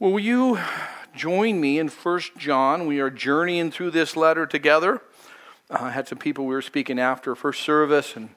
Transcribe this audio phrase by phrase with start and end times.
[0.00, 0.58] Will you
[1.14, 2.86] join me in First John?
[2.86, 5.02] We are journeying through this letter together.
[5.68, 8.30] Uh, I had some people we were speaking after first service, and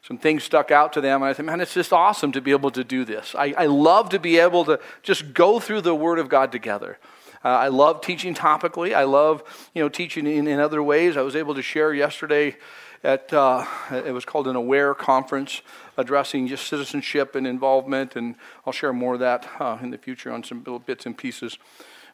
[0.00, 1.20] some things stuck out to them.
[1.20, 3.34] And I said, man, it's just awesome to be able to do this.
[3.38, 6.98] I, I love to be able to just go through the Word of God together.
[7.44, 8.94] Uh, I love teaching topically.
[8.94, 9.42] I love,
[9.74, 11.18] you know, teaching in, in other ways.
[11.18, 12.56] I was able to share yesterday
[13.02, 15.62] at, uh, it was called an AWARE conference,
[15.96, 18.16] addressing just citizenship and involvement.
[18.16, 18.34] And
[18.66, 21.58] I'll share more of that uh, in the future on some little bits and pieces.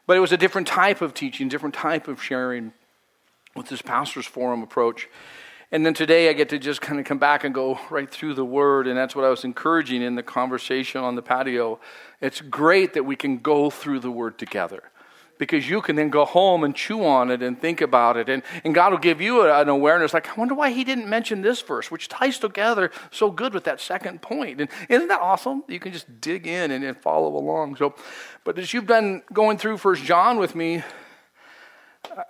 [0.05, 2.71] But it was a different type of teaching, different type of sharing
[3.55, 5.09] with this pastor's forum approach.
[5.69, 8.35] And then today I get to just kind of come back and go right through
[8.35, 8.87] the word.
[8.87, 11.79] And that's what I was encouraging in the conversation on the patio.
[12.21, 14.83] It's great that we can go through the word together
[15.37, 18.29] because you can then go home and chew on it and think about it.
[18.29, 21.41] And, and God will give you an awareness like, I wonder why he didn't mention
[21.41, 24.61] this verse, which ties together so good with that second point.
[24.61, 25.63] And isn't that awesome?
[25.67, 27.75] You can just dig in and, and follow along.
[27.77, 27.95] So,
[28.43, 30.83] but as you've been going through First John with me,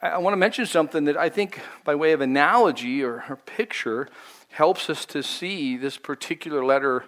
[0.01, 3.35] I, I want to mention something that I think, by way of analogy or, or
[3.35, 4.07] picture,
[4.49, 7.05] helps us to see this particular letter,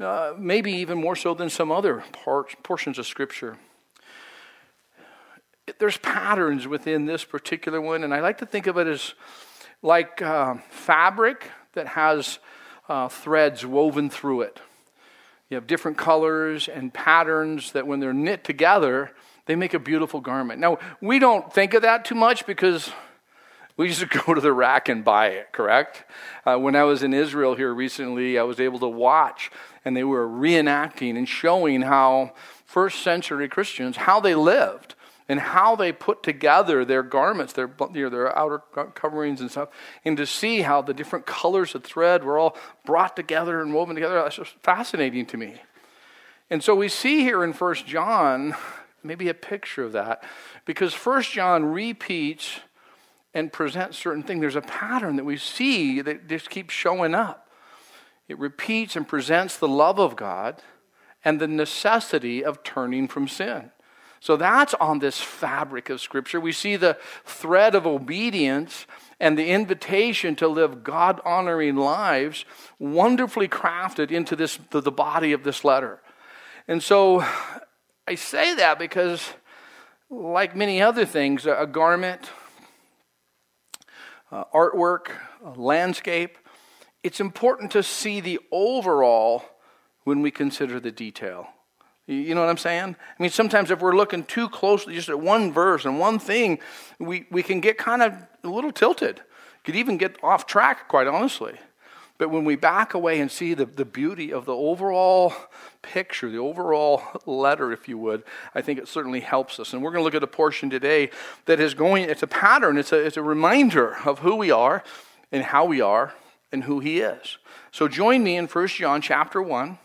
[0.00, 3.58] uh, maybe even more so than some other part, portions of Scripture
[5.78, 9.14] there's patterns within this particular one, and I like to think of it as
[9.82, 12.38] like uh, fabric that has
[12.88, 14.60] uh, threads woven through it.
[15.50, 19.12] You have different colors and patterns that, when they're knit together,
[19.46, 20.60] they make a beautiful garment.
[20.60, 22.90] Now, we don't think of that too much because
[23.76, 26.04] we just go to the rack and buy it, correct?
[26.44, 29.50] Uh, when I was in Israel here recently, I was able to watch,
[29.84, 32.32] and they were reenacting and showing how
[32.64, 34.94] first century Christians, how they lived
[35.28, 38.58] and how they put together their garments, their, their outer
[38.94, 39.68] coverings and stuff,
[40.04, 43.94] and to see how the different colors of thread were all brought together and woven
[43.94, 44.14] together.
[44.14, 45.54] That's just fascinating to me.
[46.48, 48.54] And so we see here in First John
[49.02, 50.22] maybe a picture of that
[50.64, 52.60] because First John repeats
[53.34, 54.40] and presents certain things.
[54.40, 57.50] There's a pattern that we see that just keeps showing up.
[58.28, 60.62] It repeats and presents the love of God
[61.24, 63.70] and the necessity of turning from sin.
[64.20, 66.40] So that's on this fabric of Scripture.
[66.40, 68.86] We see the thread of obedience
[69.20, 72.44] and the invitation to live God honoring lives
[72.78, 76.00] wonderfully crafted into this, the, body of this letter.
[76.68, 77.24] And so
[78.06, 79.32] I say that because,
[80.10, 82.30] like many other things, a garment,
[84.30, 85.08] uh, artwork,
[85.56, 86.38] landscape,
[87.02, 89.44] it's important to see the overall
[90.04, 91.48] when we consider the detail.
[92.06, 92.94] You know what I'm saying?
[93.18, 96.60] I mean, sometimes if we're looking too closely just at one verse and one thing,
[97.00, 99.22] we, we can get kind of a little tilted.
[99.64, 101.54] Could even get off track, quite honestly.
[102.18, 105.34] But when we back away and see the, the beauty of the overall
[105.82, 108.22] picture, the overall letter, if you would,
[108.54, 109.72] I think it certainly helps us.
[109.72, 111.10] And we're going to look at a portion today
[111.44, 114.82] that is going, it's a pattern, it's a, it's a reminder of who we are
[115.30, 116.14] and how we are
[116.52, 117.36] and who He is.
[117.70, 119.78] So join me in 1 John chapter 1.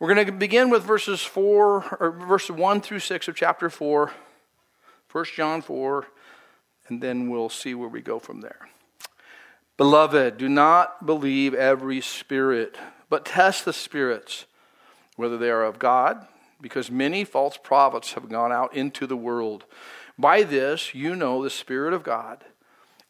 [0.00, 4.12] We're going to begin with verses 4 or verse 1 through 6 of chapter 4,
[5.10, 6.06] 1 John 4,
[6.86, 8.68] and then we'll see where we go from there.
[9.76, 12.76] Beloved, do not believe every spirit,
[13.10, 14.46] but test the spirits
[15.16, 16.28] whether they are of God,
[16.60, 19.64] because many false prophets have gone out into the world.
[20.16, 22.44] By this you know the Spirit of God.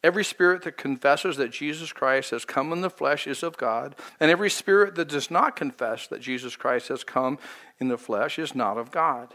[0.03, 3.95] Every spirit that confesses that Jesus Christ has come in the flesh is of God,
[4.19, 7.37] and every spirit that does not confess that Jesus Christ has come
[7.79, 9.33] in the flesh is not of God.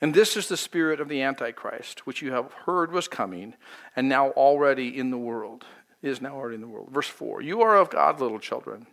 [0.00, 3.54] And this is the spirit of the Antichrist, which you have heard was coming,
[3.96, 5.64] and now already in the world,
[6.00, 6.90] is now already in the world.
[6.90, 8.86] Verse 4 You are of God, little children,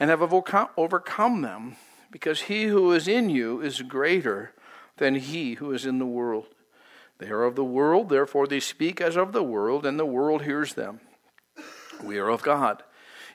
[0.00, 1.76] and have overcome them,
[2.10, 4.52] because he who is in you is greater
[4.96, 6.46] than he who is in the world.
[7.18, 10.42] They are of the world, therefore they speak as of the world, and the world
[10.42, 11.00] hears them.
[12.02, 12.82] We are of God.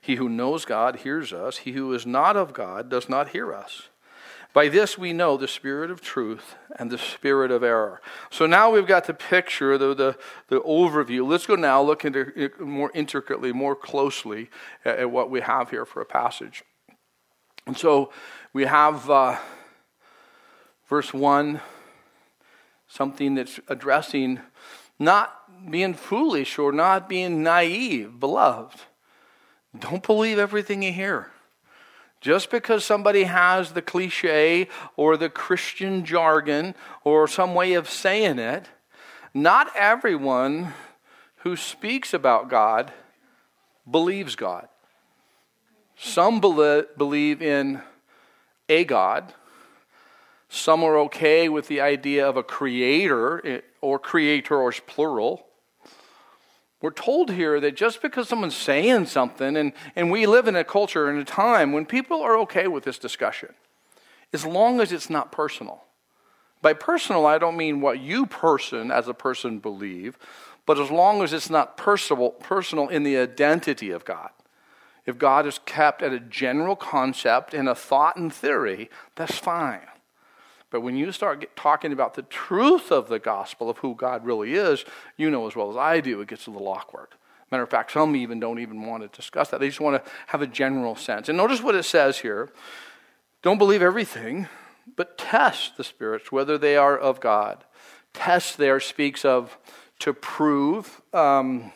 [0.01, 1.57] He who knows God hears us.
[1.57, 3.89] He who is not of God does not hear us.
[4.51, 8.01] By this we know the spirit of truth and the spirit of error.
[8.31, 10.17] So now we've got the picture, the, the,
[10.47, 11.27] the overview.
[11.27, 14.49] Let's go now look into more intricately, more closely
[14.83, 16.63] at, at what we have here for a passage.
[17.67, 18.11] And so
[18.51, 19.37] we have uh,
[20.87, 21.61] verse 1
[22.89, 24.41] something that's addressing
[24.99, 28.81] not being foolish or not being naive, beloved.
[29.77, 31.31] Don't believe everything you hear.
[32.21, 36.75] Just because somebody has the cliche or the Christian jargon
[37.05, 38.65] or some way of saying it,
[39.33, 40.73] not everyone
[41.37, 42.91] who speaks about God
[43.89, 44.67] believes God.
[45.95, 47.81] Some believe in
[48.67, 49.33] a God,
[50.49, 55.45] Some are okay with the idea of a creator eh, or creators plural.
[56.81, 60.63] We're told here that just because someone's saying something, and, and we live in a
[60.63, 63.53] culture and a time when people are okay with this discussion,
[64.33, 65.83] as long as it's not personal.
[66.61, 70.17] By personal, I don't mean what you person as a person believe,
[70.65, 74.29] but as long as it's not personal, personal in the identity of God.
[75.05, 79.81] If God is kept at a general concept and a thought and theory, that's fine.
[80.71, 84.25] But when you start get, talking about the truth of the gospel of who God
[84.25, 84.85] really is,
[85.17, 87.09] you know as well as I do, it gets a little awkward.
[87.51, 89.59] Matter of fact, some even don't even want to discuss that.
[89.59, 91.29] They just want to have a general sense.
[91.29, 92.49] And notice what it says here
[93.41, 94.47] don't believe everything,
[94.95, 97.63] but test the spirits, whether they are of God.
[98.13, 99.57] Test there speaks of
[99.99, 101.01] to prove.
[101.13, 101.71] Um,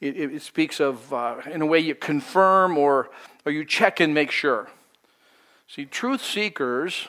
[0.00, 3.10] it, it, speaks of, uh, in a way, you confirm or,
[3.44, 4.68] or you check and make sure.
[5.68, 7.08] See, truth seekers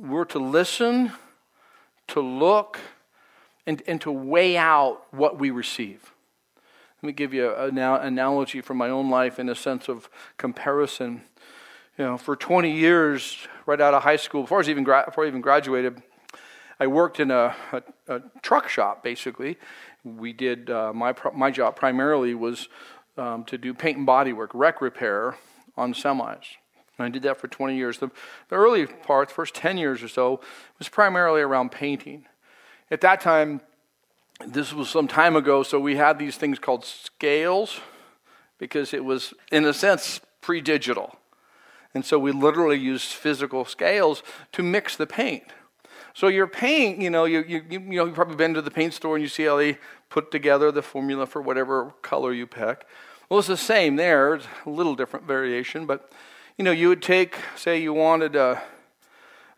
[0.00, 1.12] were to listen,
[2.08, 2.78] to look,
[3.66, 6.12] and, and to weigh out what we receive.
[7.02, 11.22] Let me give you an analogy from my own life in a sense of comparison.
[11.96, 15.04] You know, for 20 years, right out of high school, before I, was even gra-
[15.06, 16.02] before I even graduated,
[16.78, 19.58] I worked in a, a, a truck shop, basically.
[20.02, 22.68] We did, uh, my, my job primarily was
[23.16, 25.36] um, to do paint and body work, wreck repair
[25.76, 26.44] on semis.
[27.00, 27.98] And I did that for 20 years.
[27.98, 28.10] The,
[28.50, 30.40] the early part, the first 10 years or so,
[30.78, 32.26] was primarily around painting.
[32.90, 33.62] At that time,
[34.46, 37.80] this was some time ago, so we had these things called scales
[38.58, 41.16] because it was, in a sense, pre digital.
[41.94, 45.44] And so we literally used physical scales to mix the paint.
[46.12, 48.92] So your paint, you know, you, you, you know, you've probably been to the paint
[48.92, 49.78] store and you see how they
[50.10, 52.84] put together the formula for whatever color you pick.
[53.28, 54.34] Well, it's the same there.
[54.34, 56.12] It's a little different variation, but,
[56.60, 58.60] you know, you would take, say you wanted a,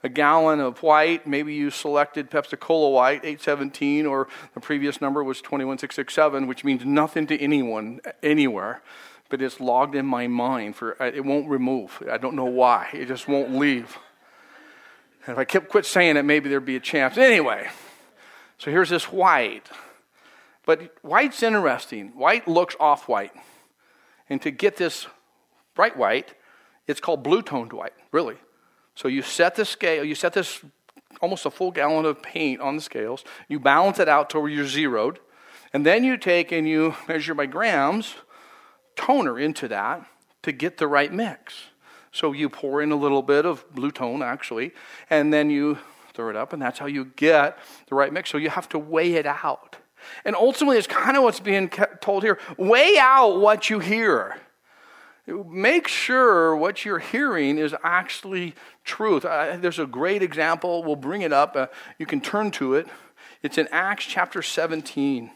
[0.04, 1.26] a gallon of white.
[1.26, 6.84] Maybe you selected Pepsi Cola White, 817, or the previous number was 21667, which means
[6.84, 8.82] nothing to anyone anywhere.
[9.30, 12.00] But it's logged in my mind for it won't remove.
[12.08, 12.90] I don't know why.
[12.92, 13.98] It just won't leave.
[15.26, 17.18] And if I kept quit saying it, maybe there'd be a chance.
[17.18, 17.68] Anyway,
[18.58, 19.68] so here's this white.
[20.64, 22.10] But white's interesting.
[22.10, 23.32] White looks off white.
[24.30, 25.08] And to get this
[25.74, 26.34] bright white,
[26.86, 28.36] it's called blue toned white, really.
[28.94, 30.60] So you set the scale, you set this
[31.20, 34.50] almost a full gallon of paint on the scales, you balance it out to where
[34.50, 35.20] you're zeroed,
[35.72, 38.14] and then you take and you measure by grams
[38.96, 40.04] toner into that
[40.42, 41.54] to get the right mix.
[42.10, 44.72] So you pour in a little bit of blue tone, actually,
[45.08, 45.78] and then you
[46.12, 47.56] throw it up, and that's how you get
[47.88, 48.28] the right mix.
[48.30, 49.76] So you have to weigh it out.
[50.24, 51.70] And ultimately, it's kind of what's being
[52.00, 54.36] told here weigh out what you hear.
[55.26, 58.54] Make sure what you're hearing is actually
[58.84, 59.24] truth.
[59.24, 60.82] Uh, there's a great example.
[60.82, 61.54] We'll bring it up.
[61.54, 62.88] Uh, you can turn to it.
[63.42, 65.30] It's in Acts chapter 17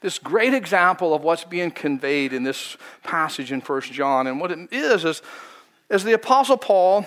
[0.00, 4.26] this great example of what's being conveyed in this passage in First John.
[4.26, 5.22] And what it is, is
[5.88, 7.06] as the Apostle Paul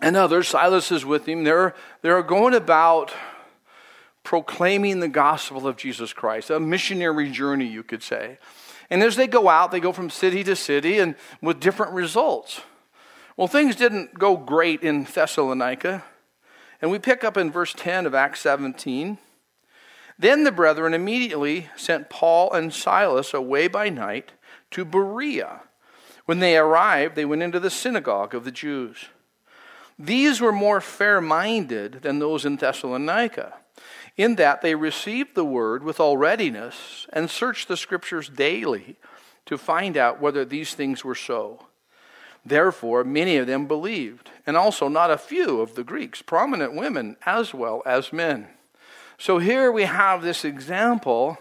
[0.00, 3.12] and others, Silas is with him, they're, they're going about
[4.22, 8.38] proclaiming the gospel of Jesus Christ, a missionary journey, you could say.
[8.90, 12.60] And as they go out, they go from city to city and with different results.
[13.36, 16.04] Well, things didn't go great in Thessalonica.
[16.80, 19.18] And we pick up in verse 10 of Acts 17.
[20.18, 24.32] Then the brethren immediately sent Paul and Silas away by night
[24.70, 25.62] to Berea
[26.26, 29.06] when they arrived, they went into the synagogue of the Jews.
[29.98, 33.54] These were more fair minded than those in Thessalonica,
[34.16, 38.96] in that they received the word with all readiness and searched the scriptures daily
[39.44, 41.66] to find out whether these things were so.
[42.44, 47.16] Therefore, many of them believed, and also not a few of the Greeks, prominent women
[47.26, 48.46] as well as men.
[49.18, 51.38] So here we have this example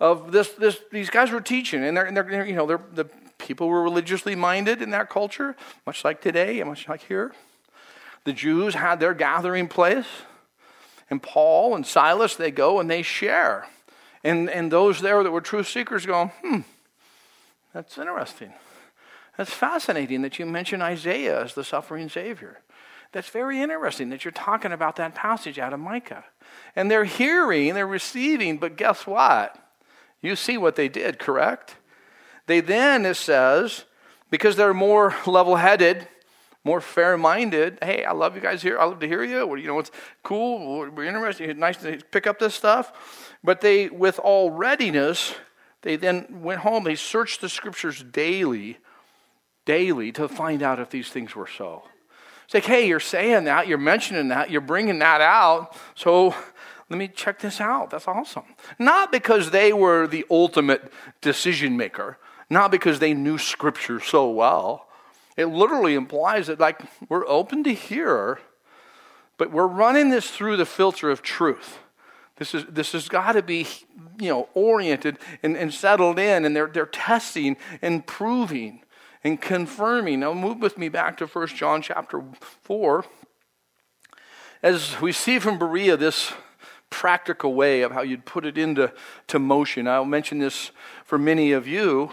[0.00, 3.06] of this, this these guys were teaching, and they're, and they're you know, they're, the
[3.38, 5.56] people were religiously minded in that culture,
[5.86, 7.32] much like today and much like here.
[8.24, 10.06] The Jews had their gathering place,
[11.10, 13.66] and Paul and Silas, they go and they share.
[14.24, 16.60] And, and those there that were truth seekers go, hmm,
[17.72, 18.52] that's interesting.
[19.36, 22.60] That's fascinating that you mention Isaiah as the suffering Savior.
[23.12, 26.24] That's very interesting that you're talking about that passage out of Micah.
[26.74, 29.56] And they're hearing, they're receiving, but guess what?
[30.20, 31.76] You see what they did, correct?
[32.46, 33.84] They then, it says,
[34.30, 36.08] because they're more level headed,
[36.66, 38.76] more fair minded, hey, I love you guys here.
[38.76, 39.54] I love to hear you.
[39.56, 39.92] You know, it's
[40.24, 40.90] cool.
[40.90, 41.56] We're interested.
[41.56, 43.34] Nice to pick up this stuff.
[43.44, 45.36] But they, with all readiness,
[45.82, 46.82] they then went home.
[46.82, 48.78] They searched the scriptures daily,
[49.64, 51.84] daily to find out if these things were so.
[52.46, 55.76] It's like, hey, you're saying that, you're mentioning that, you're bringing that out.
[55.94, 56.34] So
[56.90, 57.90] let me check this out.
[57.90, 58.56] That's awesome.
[58.76, 62.18] Not because they were the ultimate decision maker,
[62.50, 64.85] not because they knew Scripture so well.
[65.36, 68.40] It literally implies that, like, we're open to hear,
[69.36, 71.78] but we're running this through the filter of truth.
[72.36, 73.66] This, is, this has got to be,
[74.18, 78.82] you know, oriented and, and settled in, and they're, they're testing and proving
[79.24, 80.20] and confirming.
[80.20, 82.22] Now, move with me back to 1 John chapter
[82.62, 83.04] 4.
[84.62, 86.32] As we see from Berea, this
[86.90, 88.92] practical way of how you'd put it into
[89.26, 89.88] to motion.
[89.88, 90.70] I'll mention this
[91.04, 92.12] for many of you,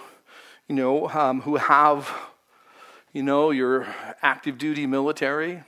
[0.68, 2.12] you know, um, who have,
[3.14, 3.88] you know, your
[4.22, 5.64] active duty military.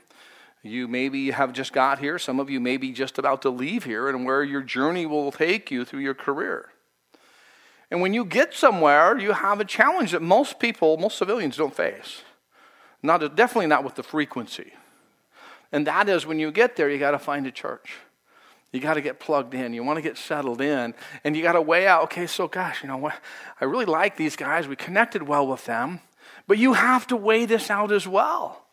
[0.64, 2.18] You maybe have just got here.
[2.18, 5.32] Some of you may be just about to leave here, and where your journey will
[5.32, 6.70] take you through your career.
[7.92, 11.76] And when you get somewhere, you have a challenge that most people, most civilians don't
[11.76, 12.24] face.
[13.04, 14.74] Not, definitely not with the frequency.
[15.72, 17.98] And that is when you get there, you got to find a church.
[18.72, 19.74] You got to get plugged in.
[19.74, 20.96] You want to get settled in.
[21.24, 23.14] And you got to weigh out, okay, so gosh, you know what?
[23.62, 24.68] I really like these guys.
[24.68, 26.02] We connected well with them.
[26.48, 28.66] But you have to weigh this out as well.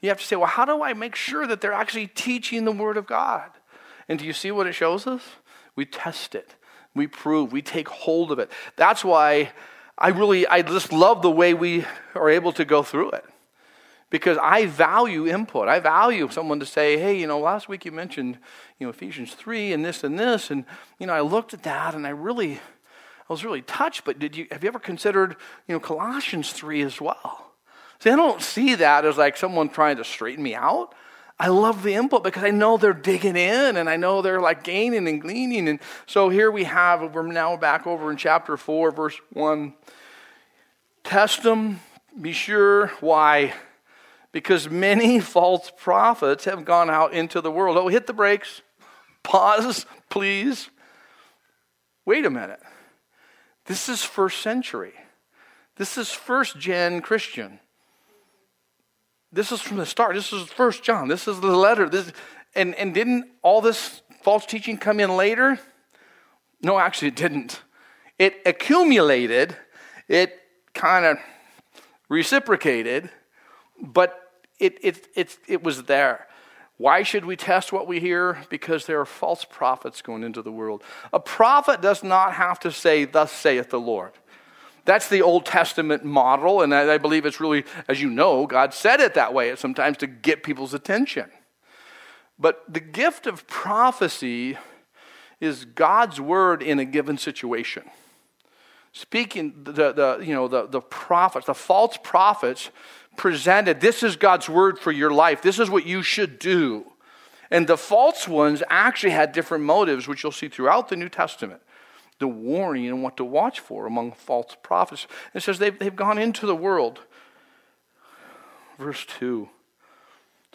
[0.00, 2.72] You have to say, well, how do I make sure that they're actually teaching the
[2.72, 3.50] Word of God?
[4.08, 5.22] And do you see what it shows us?
[5.76, 6.54] We test it.
[6.94, 8.50] We prove, we take hold of it.
[8.76, 9.52] That's why
[9.96, 11.84] I really, I just love the way we
[12.14, 13.24] are able to go through it.
[14.08, 15.68] Because I value input.
[15.68, 18.38] I value someone to say, hey, you know, last week you mentioned,
[18.78, 20.50] you know, Ephesians 3 and this and this.
[20.50, 20.64] And,
[20.98, 22.58] you know, I looked at that and I really,
[23.30, 24.04] I was really touched.
[24.04, 25.36] But did you, have you ever considered,
[25.68, 27.52] you know, Colossians 3 as well?
[28.00, 30.94] See, I don't see that as like someone trying to straighten me out.
[31.38, 34.64] I love the input because I know they're digging in and I know they're like
[34.64, 35.68] gaining and gleaning.
[35.68, 39.74] And so here we have, we're now back over in chapter 4, verse 1.
[41.04, 41.80] Test them,
[42.20, 42.88] be sure.
[43.00, 43.54] Why?
[44.32, 47.76] Because many false prophets have gone out into the world.
[47.76, 48.60] Oh, hit the brakes.
[49.22, 50.68] Pause, please.
[52.04, 52.60] Wait a minute.
[53.70, 54.94] This is first century.
[55.76, 57.60] This is first gen Christian.
[59.30, 60.16] This is from the start.
[60.16, 61.06] This is First John.
[61.06, 61.88] This is the letter.
[61.88, 62.12] This,
[62.56, 65.60] and, and didn't all this false teaching come in later?
[66.60, 67.62] No, actually, it didn't.
[68.18, 69.56] It accumulated,
[70.08, 70.36] it
[70.74, 71.18] kind of
[72.08, 73.08] reciprocated,
[73.80, 74.20] but
[74.58, 76.26] it, it, it, it was there.
[76.80, 78.38] Why should we test what we hear?
[78.48, 80.82] Because there are false prophets going into the world.
[81.12, 84.12] A prophet does not have to say, Thus saith the Lord.
[84.86, 89.00] That's the Old Testament model, and I believe it's really, as you know, God said
[89.00, 91.30] it that way sometimes to get people's attention.
[92.38, 94.56] But the gift of prophecy
[95.38, 97.82] is God's word in a given situation.
[98.92, 102.70] Speaking, the, the, you know, the, the prophets, the false prophets
[103.16, 105.42] presented, this is God's word for your life.
[105.42, 106.86] This is what you should do.
[107.50, 111.60] And the false ones actually had different motives, which you'll see throughout the New Testament
[112.20, 115.06] the warning and what to watch for among false prophets.
[115.34, 117.00] It says they've, they've gone into the world.
[118.78, 119.48] Verse 2.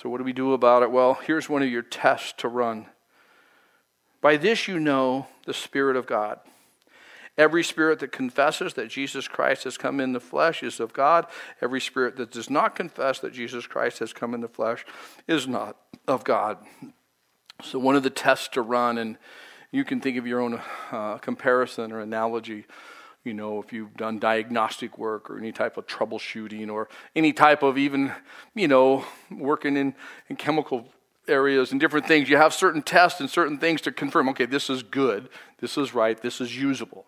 [0.02, 0.92] So, what do we do about it?
[0.92, 2.86] Well, here's one of your tests to run.
[4.22, 6.40] By this you know the Spirit of God.
[7.38, 11.26] Every spirit that confesses that Jesus Christ has come in the flesh is of God.
[11.62, 14.86] Every spirit that does not confess that Jesus Christ has come in the flesh
[15.28, 15.76] is not
[16.08, 16.58] of God.
[17.62, 19.18] So, one of the tests to run, and
[19.72, 20.62] you can think of your own
[20.92, 22.66] uh, comparison or analogy.
[23.26, 27.64] You know, if you've done diagnostic work or any type of troubleshooting or any type
[27.64, 28.14] of even,
[28.54, 29.96] you know, working in,
[30.30, 30.88] in chemical
[31.28, 34.70] areas and different things, you have certain tests and certain things to confirm okay, this
[34.70, 35.28] is good,
[35.60, 37.06] this is right, this is usable.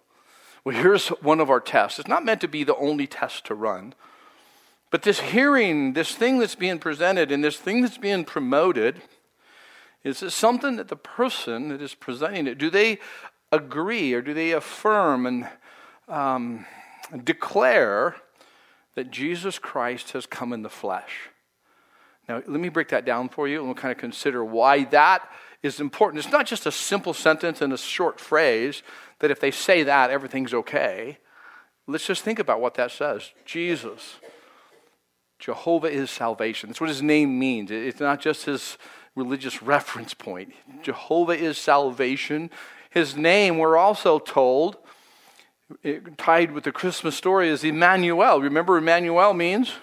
[0.67, 1.97] Well, here's one of our tests.
[1.97, 3.93] It's not meant to be the only test to run,
[4.91, 9.01] but this hearing, this thing that's being presented, and this thing that's being promoted,
[10.03, 12.99] is it something that the person that is presenting it, do they
[13.49, 15.47] agree or do they affirm and
[16.09, 16.65] um,
[17.23, 18.17] declare
[18.95, 21.29] that Jesus Christ has come in the flesh?
[22.27, 25.29] Now, let me break that down for you and we'll kind of consider why that
[25.63, 26.25] is important.
[26.25, 28.83] It's not just a simple sentence and a short phrase
[29.19, 31.17] that if they say that, everything's okay.
[31.87, 33.31] Let's just think about what that says.
[33.45, 34.15] Jesus,
[35.39, 36.69] Jehovah is salvation.
[36.69, 37.71] That's what his name means.
[37.71, 38.77] It's not just his
[39.15, 40.53] religious reference point.
[40.81, 42.49] Jehovah is salvation.
[42.89, 44.77] His name, we're also told,
[46.17, 48.41] tied with the Christmas story, is Emmanuel.
[48.41, 49.73] Remember, Emmanuel means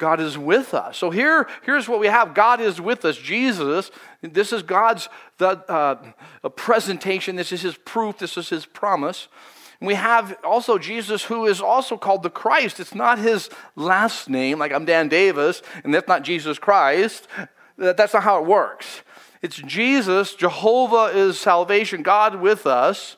[0.00, 0.96] God is with us.
[0.96, 3.16] So here, here's what we have God is with us.
[3.16, 3.92] Jesus,
[4.22, 9.28] this is God's the, uh, presentation, this is his proof, this is his promise.
[9.80, 12.80] We have also Jesus, who is also called the Christ.
[12.80, 17.28] It's not his last name, like I'm Dan Davis, and that's not Jesus Christ.
[17.78, 19.02] That's not how it works.
[19.42, 23.16] It's Jesus, Jehovah is salvation, God with us,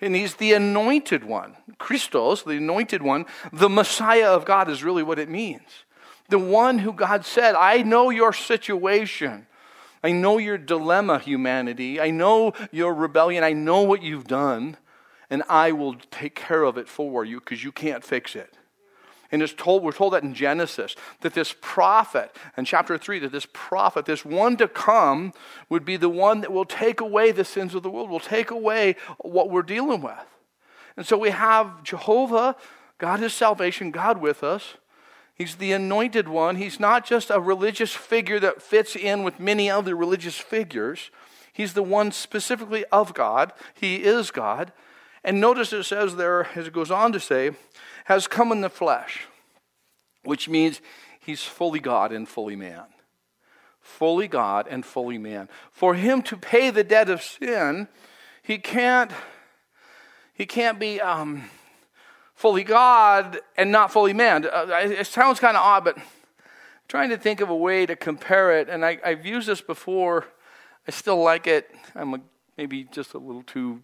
[0.00, 1.56] and he's the anointed one.
[1.78, 5.84] Christos, the anointed one, the Messiah of God is really what it means.
[6.28, 9.46] The one who God said, I know your situation.
[10.02, 12.00] I know your dilemma, humanity.
[12.00, 13.44] I know your rebellion.
[13.44, 14.76] I know what you've done,
[15.30, 18.54] and I will take care of it for you because you can't fix it.
[19.32, 23.32] And it's told, we're told that in Genesis, that this prophet, in chapter 3, that
[23.32, 25.32] this prophet, this one to come,
[25.68, 28.50] would be the one that will take away the sins of the world, will take
[28.50, 30.14] away what we're dealing with.
[30.96, 32.54] And so we have Jehovah,
[32.98, 34.74] God is salvation, God with us.
[35.34, 36.56] He's the anointed one.
[36.56, 41.10] He's not just a religious figure that fits in with many other religious figures.
[41.52, 43.52] He's the one specifically of God.
[43.74, 44.72] He is God.
[45.24, 47.52] And notice it says there, as it goes on to say,
[48.04, 49.26] has come in the flesh,
[50.22, 50.80] which means
[51.18, 52.84] he's fully God and fully man.
[53.80, 55.48] Fully God and fully man.
[55.70, 57.88] For him to pay the debt of sin,
[58.42, 59.10] he can't,
[60.32, 61.44] he can't be um,
[62.44, 64.44] fully God and not fully man.
[64.44, 66.04] Uh, it sounds kind of odd, but I'm
[66.88, 68.68] trying to think of a way to compare it.
[68.68, 70.26] And I, have used this before.
[70.86, 71.74] I still like it.
[71.94, 72.20] I'm a,
[72.58, 73.80] maybe just a little too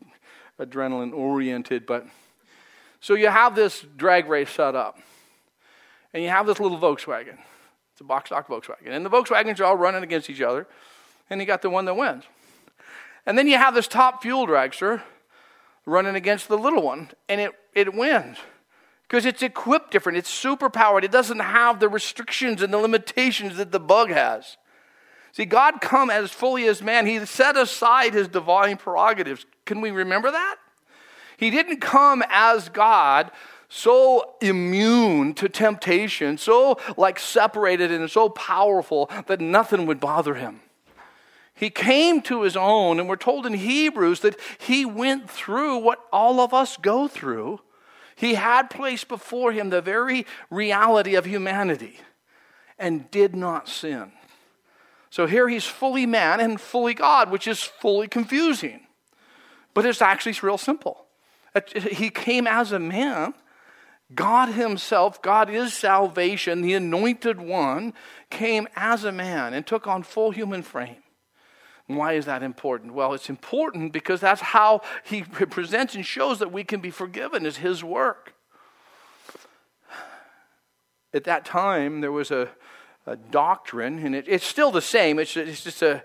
[0.59, 2.07] adrenaline oriented, but
[3.01, 4.99] so you have this drag race set up,
[6.13, 7.39] and you have this little Volkswagen.
[7.93, 10.67] It's a box stock Volkswagen, and the Volkswagens are all running against each other,
[11.31, 12.25] and you got the one that wins.
[13.25, 15.01] And then you have this top fuel dragster
[15.87, 18.39] running against the little one, and it, it wins.
[19.03, 23.73] Because it's equipped different, it's superpowered, it doesn't have the restrictions and the limitations that
[23.73, 24.57] the bug has.
[25.33, 27.07] See, God come as fully as man.
[27.07, 29.47] He set aside his divine prerogatives.
[29.65, 30.57] Can we remember that?
[31.37, 33.31] He didn't come as God
[33.69, 40.61] so immune to temptation, so like separated and so powerful that nothing would bother him.
[41.61, 46.01] He came to his own, and we're told in Hebrews that he went through what
[46.11, 47.61] all of us go through.
[48.17, 51.99] He had placed before him the very reality of humanity
[52.79, 54.11] and did not sin.
[55.11, 58.87] So here he's fully man and fully God, which is fully confusing.
[59.75, 61.05] But it's actually real simple.
[61.75, 63.35] He came as a man.
[64.15, 67.93] God Himself, God is salvation, the anointed one,
[68.31, 71.00] came as a man and took on full human frame.
[71.97, 72.95] Why is that important?
[72.95, 77.47] Well, it's important because that's how he presents and shows that we can be forgiven,
[77.47, 78.35] is his work.
[81.13, 82.49] At that time, there was a,
[83.07, 85.19] a doctrine, and it, it's still the same.
[85.19, 86.05] It's, it's just a,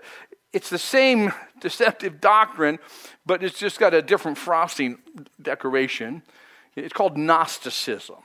[0.52, 2.78] it's the same deceptive doctrine,
[3.24, 4.98] but it's just got a different frosting
[5.40, 6.22] decoration.
[6.74, 8.16] It's called Gnosticism,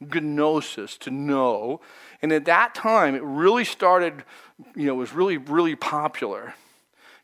[0.00, 1.80] gnosis, to know.
[2.20, 4.24] And at that time, it really started,
[4.74, 6.54] you know, was really, really popular.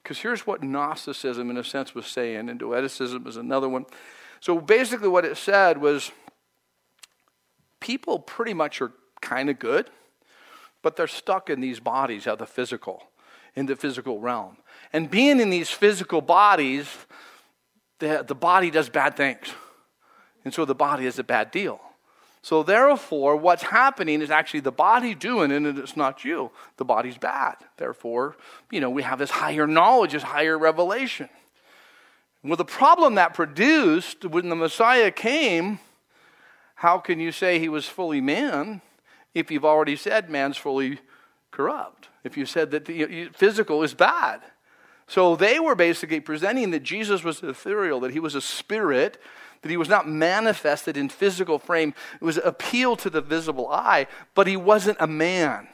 [0.04, 3.86] Because here's what Gnosticism, in a sense, was saying, and Docetism is another one.
[4.38, 6.12] So basically, what it said was
[7.80, 9.88] people pretty much are kind of good,
[10.82, 13.04] but they're stuck in these bodies of the physical,
[13.54, 14.58] in the physical realm.
[14.92, 16.86] And being in these physical bodies,
[17.98, 19.46] the, the body does bad things.
[20.44, 21.80] And so the body is a bad deal.
[22.44, 26.50] So therefore, what's happening is actually the body doing it, and it's not you.
[26.76, 27.54] The body's bad.
[27.78, 28.36] Therefore,
[28.70, 31.30] you know, we have this higher knowledge, this higher revelation.
[32.42, 35.78] Well, the problem that produced when the Messiah came,
[36.74, 38.82] how can you say he was fully man
[39.32, 40.98] if you've already said man's fully
[41.50, 42.10] corrupt?
[42.24, 44.42] If you said that the physical is bad.
[45.06, 49.18] So they were basically presenting that Jesus was ethereal, that he was a spirit
[49.64, 51.94] that he was not manifested in physical frame.
[52.20, 55.68] It was appeal to the visible eye, but he wasn't a man.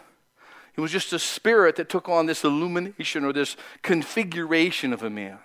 [0.76, 5.10] He was just a spirit that took on this illumination or this configuration of a
[5.10, 5.38] man.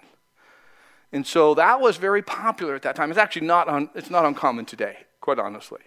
[1.12, 3.10] And so that was very popular at that time.
[3.10, 5.82] It's actually not, un, it's not uncommon today, quite honestly.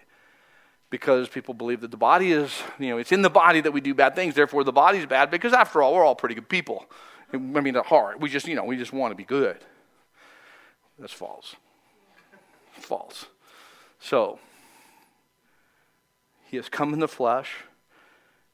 [0.89, 3.79] Because people believe that the body is, you know, it's in the body that we
[3.79, 6.87] do bad things, therefore the body's bad, because after all, we're all pretty good people.
[7.31, 9.59] I mean, at heart, we just, you know, we just want to be good.
[10.99, 11.55] That's false
[12.79, 13.25] false.
[13.99, 14.39] So,
[16.49, 17.55] he has come in the flesh,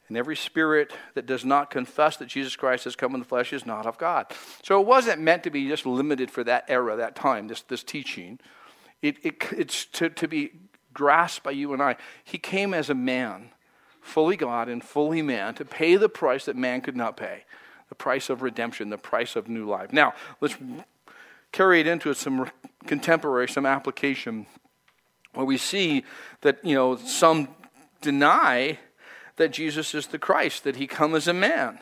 [0.08, 3.54] and every spirit that does not confess that Jesus Christ has come in the flesh
[3.54, 4.28] is not of God.
[4.64, 7.84] So it wasn't meant to be just limited for that era, that time, this, this
[7.84, 8.40] teaching.
[9.02, 10.52] It, it, it's to, to be
[10.94, 11.96] grasped by you and I.
[12.24, 13.50] He came as a man,
[14.02, 17.46] fully God and fully man, to pay the price that man could not pay
[17.90, 19.94] the price of redemption, the price of new life.
[19.94, 20.56] Now, let's
[21.56, 22.52] carry it into some
[22.86, 24.46] contemporary, some application,
[25.34, 26.04] where we see
[26.42, 27.48] that, you know, some
[28.02, 28.78] deny
[29.38, 31.80] that Jesus is the Christ, that he come as a man.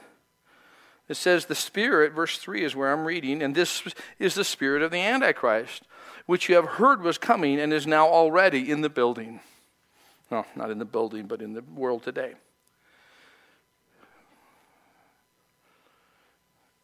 [1.10, 3.82] It says the Spirit, verse 3 is where I'm reading, and this
[4.20, 5.82] is the Spirit of the Antichrist,
[6.28, 9.40] which you have heard was coming and is now already in the building.
[10.30, 12.36] Well, not in the building, but in the world today.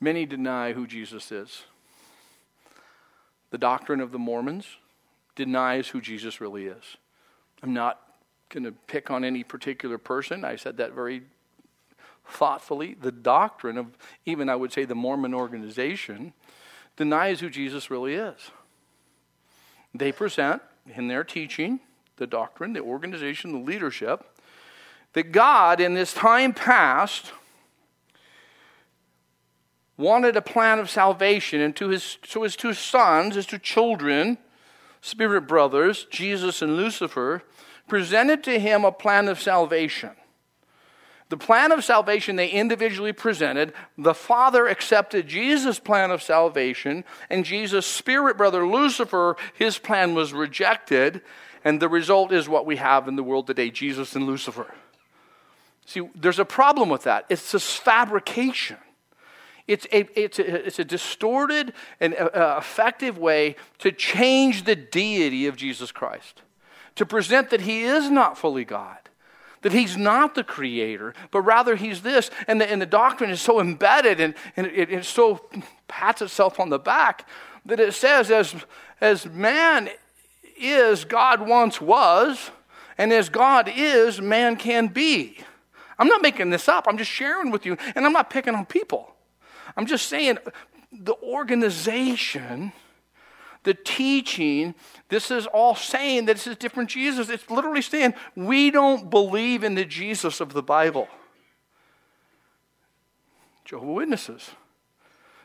[0.01, 1.63] Many deny who Jesus is.
[3.51, 4.65] The doctrine of the Mormons
[5.35, 6.97] denies who Jesus really is.
[7.63, 7.99] I'm not
[8.49, 10.43] going to pick on any particular person.
[10.43, 11.23] I said that very
[12.27, 12.95] thoughtfully.
[12.99, 13.87] The doctrine of,
[14.25, 16.33] even I would say, the Mormon organization
[16.95, 18.51] denies who Jesus really is.
[19.93, 20.61] They present
[20.95, 21.79] in their teaching,
[22.17, 24.25] the doctrine, the organization, the leadership,
[25.13, 27.31] that God in this time past
[29.99, 34.37] wanted a plan of salvation, and to his, to his two sons, his two children,
[35.01, 37.43] spirit brothers, Jesus and Lucifer,
[37.87, 40.11] presented to him a plan of salvation.
[41.27, 43.73] The plan of salvation they individually presented.
[43.97, 50.33] The Father accepted Jesus' plan of salvation, and Jesus' spirit brother Lucifer, his plan was
[50.33, 51.21] rejected,
[51.63, 54.73] and the result is what we have in the world today Jesus and Lucifer.
[55.85, 57.25] See, there's a problem with that.
[57.29, 58.77] It's this fabrication.
[59.69, 65.45] It's a, it's a, it's a distorted and uh, effective way to change the deity
[65.45, 66.41] of Jesus Christ,
[66.95, 68.97] to present that he is not fully God
[69.61, 72.31] that he's not the creator, but rather he's this.
[72.47, 75.41] And the, and the doctrine is so embedded and, and it, it so
[75.89, 77.27] pats itself on the back
[77.65, 78.55] that it says, as,
[79.01, 79.89] as man
[80.57, 82.51] is, God once was,
[82.97, 85.39] and as God is, man can be.
[85.97, 86.85] I'm not making this up.
[86.87, 89.13] I'm just sharing with you, and I'm not picking on people.
[89.79, 90.39] I'm just saying
[90.91, 92.73] the organization
[93.63, 94.73] the teaching,
[95.09, 97.29] this is all saying that this is different Jesus.
[97.29, 101.07] It's literally saying we don't believe in the Jesus of the Bible.
[103.65, 104.51] Jehovah Witnesses.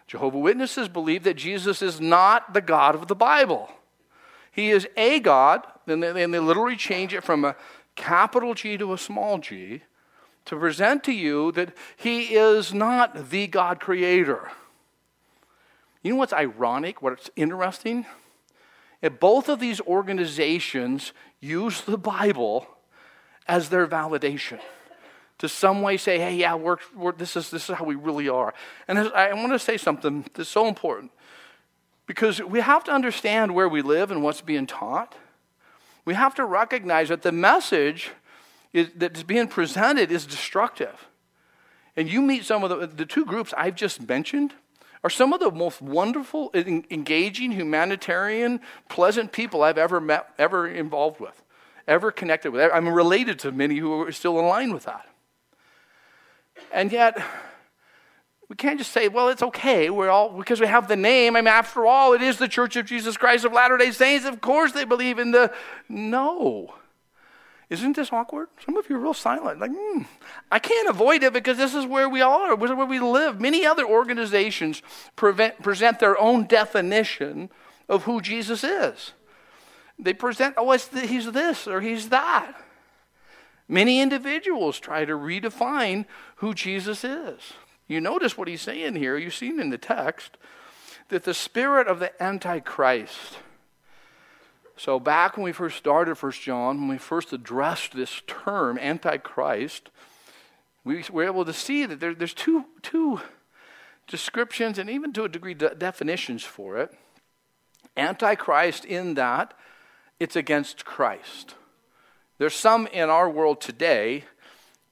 [0.07, 3.69] Jehovah Witnesses believe that Jesus is not the God of the Bible.
[4.51, 7.57] He is a God, and they, and they literally change it from a
[7.97, 9.83] capital G to a small g
[10.47, 14.51] to present to you that he is not the God creator.
[16.03, 18.05] You know what's ironic, what's interesting?
[19.01, 22.67] If both of these organizations use the Bible
[23.47, 24.61] as their validation
[25.39, 28.29] to some way say, hey, yeah, we're, we're, this, is, this is how we really
[28.29, 28.55] are.
[28.87, 31.11] And I want to say something that's so important
[32.07, 35.15] because we have to understand where we live and what's being taught.
[36.05, 38.13] We have to recognize that the message
[38.75, 41.09] is, that's being presented is destructive.
[41.97, 44.53] And you meet some of the, the two groups I've just mentioned,
[45.05, 51.21] are some of the most wonderful, engaging, humanitarian, pleasant people I've ever met, ever involved
[51.21, 51.43] with,
[51.87, 52.71] ever connected with.
[52.73, 55.07] I'm related to many who are still in line with that.
[56.73, 57.23] And yet,
[58.49, 59.91] we can't just say, well, it's okay.
[59.91, 61.37] We're all, because we have the name.
[61.37, 64.25] I mean, after all, it is the Church of Jesus Christ of Latter day Saints.
[64.25, 65.53] Of course they believe in the.
[65.89, 66.75] No.
[67.71, 68.49] Isn't this awkward?
[68.65, 69.59] Some of you are real silent.
[69.59, 70.03] Like, hmm,
[70.51, 73.01] I can't avoid it because this is where we all are, this is where we
[73.01, 73.41] live.
[73.41, 74.83] Many other organizations
[75.17, 77.51] prevent, present their own definition
[77.89, 79.13] of who Jesus is.
[79.99, 82.55] They present, oh, the, he's this or he's that.
[83.69, 86.05] Many individuals try to redefine
[86.37, 87.55] who Jesus is.
[87.87, 90.37] You notice what he's saying here, you've seen in the text,
[91.09, 93.39] that the spirit of the Antichrist
[94.77, 99.91] so, back when we first started First John, when we first addressed this term, Antichrist,
[100.85, 103.21] we were able to see that there, there's two, two
[104.09, 106.93] descriptions and even to a degree de- definitions for it.
[107.97, 109.55] Antichrist, in that
[110.19, 111.55] it's against Christ.
[112.39, 114.25] There's some in our world today,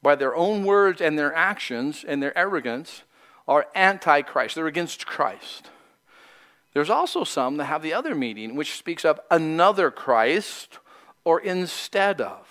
[0.01, 3.03] by their own words and their actions and their arrogance,
[3.49, 4.55] are antichrist.
[4.55, 5.71] They're against Christ.
[6.75, 10.79] There's also some that have the other meaning, which speaks of another Christ
[11.25, 12.47] or instead of.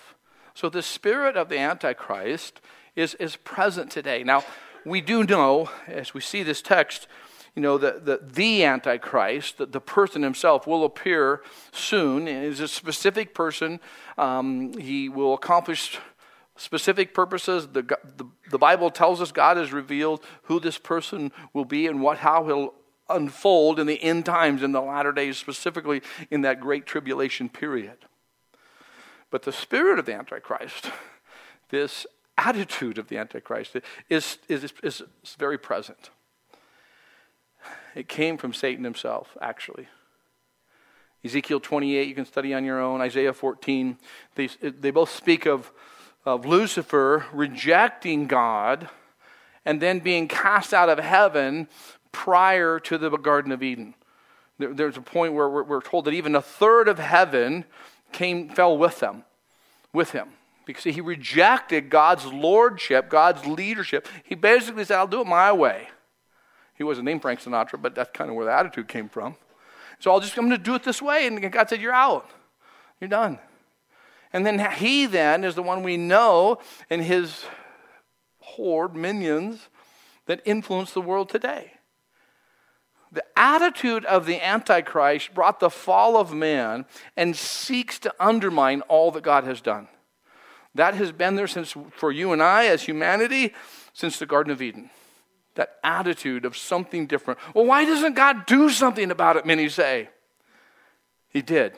[0.54, 2.60] So the spirit of the Antichrist
[2.94, 4.22] is, is present today.
[4.22, 4.44] Now,
[4.84, 7.08] we do know, as we see this text,
[7.54, 12.26] you know, that the, the Antichrist, the, the person himself, will appear soon.
[12.26, 13.80] He is a specific person.
[14.16, 15.98] Um, he will accomplish
[16.56, 17.68] specific purposes.
[17.68, 22.00] The, the, the Bible tells us God has revealed who this person will be and
[22.02, 22.74] what, how he'll
[23.14, 27.98] unfold in the end times, in the latter days, specifically in that great tribulation period.
[29.30, 30.90] But the spirit of the Antichrist,
[31.70, 33.76] this attitude of the Antichrist,
[34.08, 35.02] is, is, is,
[35.38, 36.10] very present.
[37.94, 39.88] It came from Satan himself, actually.
[41.24, 43.00] Ezekiel 28, you can study on your own.
[43.00, 43.96] Isaiah 14,
[44.34, 45.72] they, they both speak of,
[46.24, 48.88] of Lucifer rejecting God
[49.64, 51.68] and then being cast out of heaven
[52.12, 53.94] prior to the Garden of Eden.
[54.58, 57.64] There, there's a point where we're, we're told that even a third of heaven
[58.12, 59.24] came, fell with them,
[59.92, 60.28] with him.
[60.64, 64.06] Because he rejected God's lordship, God's leadership.
[64.22, 65.88] He basically said, I'll do it my way.
[66.74, 69.34] He wasn't named Frank Sinatra, but that's kind of where the attitude came from.
[69.98, 71.26] So I'll just, going to do it this way.
[71.26, 72.28] And God said, You're out.
[73.00, 73.38] You're done.
[74.32, 77.44] And then he then is the one we know and his
[78.40, 79.68] horde, minions,
[80.26, 81.71] that influence the world today.
[83.12, 89.10] The attitude of the Antichrist brought the fall of man and seeks to undermine all
[89.10, 89.88] that God has done.
[90.74, 93.52] That has been there since, for you and I as humanity,
[93.92, 94.88] since the Garden of Eden.
[95.56, 97.38] That attitude of something different.
[97.54, 99.44] Well, why doesn't God do something about it?
[99.44, 100.08] Many say.
[101.28, 101.74] He did.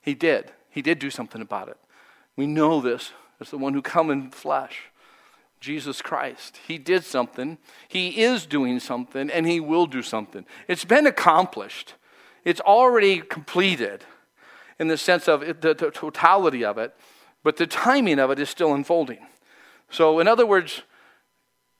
[0.00, 0.50] He did.
[0.68, 1.76] He did do something about it.
[2.34, 4.82] We know this as the one who come in flesh.
[5.62, 6.58] Jesus Christ.
[6.66, 7.56] He did something,
[7.88, 10.44] He is doing something, and He will do something.
[10.68, 11.94] It's been accomplished,
[12.44, 14.04] it's already completed
[14.78, 16.94] in the sense of the, the totality of it,
[17.44, 19.24] but the timing of it is still unfolding.
[19.88, 20.82] So, in other words,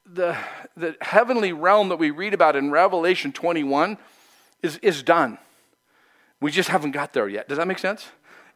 [0.07, 0.37] the,
[0.77, 3.99] the heavenly realm that we read about in Revelation 21
[4.63, 5.39] is, is done.
[6.41, 7.49] We just haven't got there yet.
[7.49, 8.07] Does that make sense?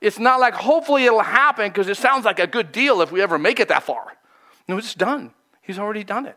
[0.01, 3.23] It's not like hopefully it'll happen because it sounds like a good deal if we
[3.23, 4.13] ever make it that far.
[4.69, 5.33] No, it's done.
[5.63, 6.37] He's already done it.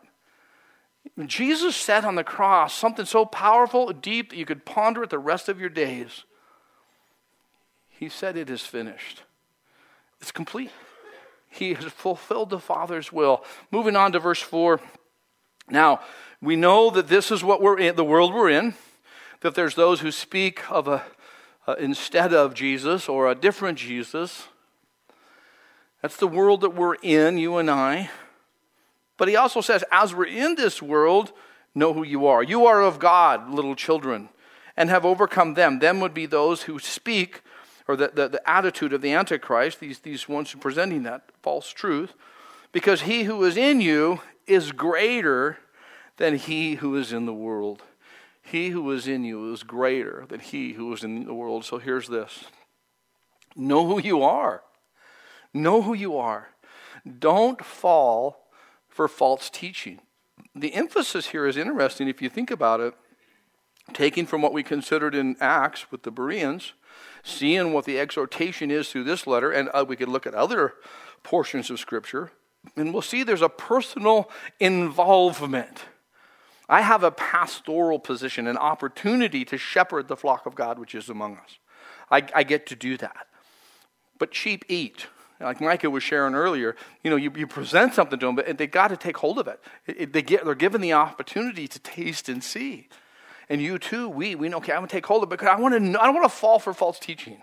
[1.25, 5.19] Jesus said on the cross something so powerful, deep, that you could ponder it the
[5.19, 6.23] rest of your days.
[7.89, 9.23] He said, It is finished.
[10.21, 10.71] It's complete.
[11.49, 13.43] He has fulfilled the Father's will.
[13.71, 14.79] Moving on to verse 4.
[15.69, 16.01] Now,
[16.41, 18.75] we know that this is what we're in, the world we're in,
[19.41, 21.03] that there's those who speak of a,
[21.67, 24.47] uh, instead of Jesus or a different Jesus.
[26.01, 28.09] That's the world that we're in, you and I.
[29.17, 31.33] But he also says, as we're in this world,
[31.75, 32.41] know who you are.
[32.41, 34.29] You are of God, little children,
[34.77, 35.79] and have overcome them.
[35.79, 37.41] Them would be those who speak,
[37.87, 42.13] or the, the, the attitude of the Antichrist, these, these ones presenting that false truth,
[42.71, 45.57] because he who is in you is greater
[46.15, 47.81] than he who is in the world.
[48.41, 51.65] He who is in you is greater than he who is in the world.
[51.65, 52.45] So here's this
[53.55, 54.63] know who you are.
[55.53, 56.49] Know who you are.
[57.19, 58.47] Don't fall
[58.87, 60.01] for false teaching.
[60.55, 62.93] The emphasis here is interesting if you think about it,
[63.93, 66.73] taking from what we considered in Acts with the Bereans,
[67.23, 70.73] seeing what the exhortation is through this letter, and uh, we could look at other
[71.23, 72.31] portions of Scripture,
[72.75, 75.85] and we'll see there's a personal involvement.
[76.67, 81.09] I have a pastoral position, an opportunity to shepherd the flock of God which is
[81.09, 81.57] among us.
[82.11, 83.27] I, I get to do that.
[84.19, 85.07] But sheep eat
[85.39, 88.67] like Micah was sharing earlier, you know, you, you present something to them, but they
[88.67, 89.59] got to take hold of it.
[89.87, 92.89] it, they get, they're given the opportunity to taste and see.
[93.47, 95.47] And you too, we, we know, okay, I'm going to take hold of it because
[95.47, 97.41] I want to know, I don't want to fall for false teaching.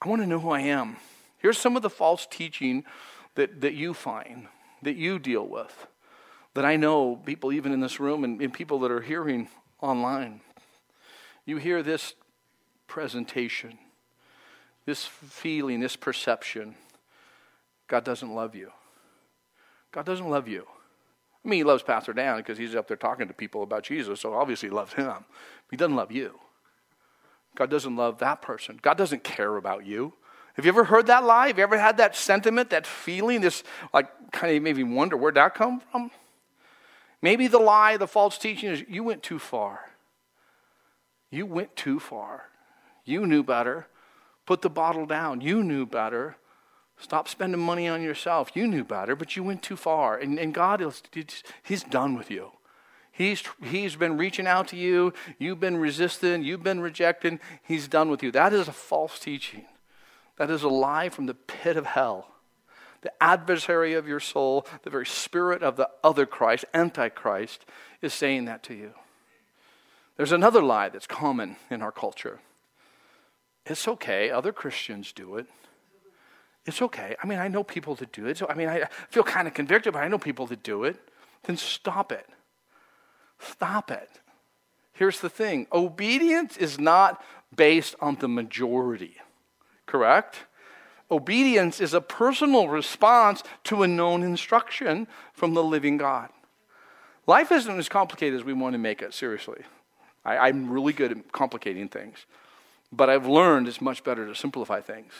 [0.00, 0.96] I want to know who I am.
[1.38, 2.84] Here's some of the false teaching
[3.34, 4.46] that, that you find,
[4.82, 5.86] that you deal with,
[6.54, 9.48] that I know people even in this room and, and people that are hearing
[9.80, 10.40] online.
[11.44, 12.14] You hear this
[12.86, 13.78] presentation
[14.86, 16.74] this feeling, this perception,
[17.88, 18.70] God doesn't love you.
[19.92, 20.66] God doesn't love you.
[21.44, 24.20] I mean, he loves Pastor Dan because he's up there talking to people about Jesus,
[24.20, 25.24] so obviously he loves him.
[25.70, 26.38] he doesn't love you.
[27.54, 28.78] God doesn't love that person.
[28.82, 30.14] God doesn't care about you.
[30.54, 31.48] Have you ever heard that lie?
[31.48, 35.34] Have you ever had that sentiment, that feeling, this like kind of maybe wonder where'd
[35.34, 36.10] that come from?
[37.20, 39.80] Maybe the lie, the false teaching is you went too far.
[41.30, 42.44] You went too far.
[43.04, 43.88] You knew better.
[44.46, 45.40] Put the bottle down.
[45.40, 46.36] You knew better.
[46.98, 48.52] Stop spending money on yourself.
[48.54, 50.16] You knew better, but you went too far.
[50.16, 50.82] And, and God,
[51.62, 52.52] He's done with you.
[53.10, 55.12] He's, he's been reaching out to you.
[55.38, 56.42] You've been resisting.
[56.42, 57.38] You've been rejecting.
[57.62, 58.32] He's done with you.
[58.32, 59.66] That is a false teaching.
[60.36, 62.32] That is a lie from the pit of hell.
[63.02, 67.64] The adversary of your soul, the very spirit of the other Christ, Antichrist,
[68.02, 68.94] is saying that to you.
[70.16, 72.40] There's another lie that's common in our culture.
[73.66, 74.30] It's okay.
[74.30, 75.46] Other Christians do it.
[76.66, 77.16] It's okay.
[77.22, 78.38] I mean, I know people that do it.
[78.38, 80.96] So, I mean, I feel kind of convicted, but I know people that do it.
[81.44, 82.26] Then stop it.
[83.38, 84.08] Stop it.
[84.92, 87.22] Here's the thing obedience is not
[87.54, 89.16] based on the majority,
[89.86, 90.36] correct?
[91.10, 96.30] Obedience is a personal response to a known instruction from the living God.
[97.26, 99.62] Life isn't as complicated as we want to make it, seriously.
[100.24, 102.24] I, am really good at complicating things.
[102.96, 105.12] But I've learned it's much better to simplify things.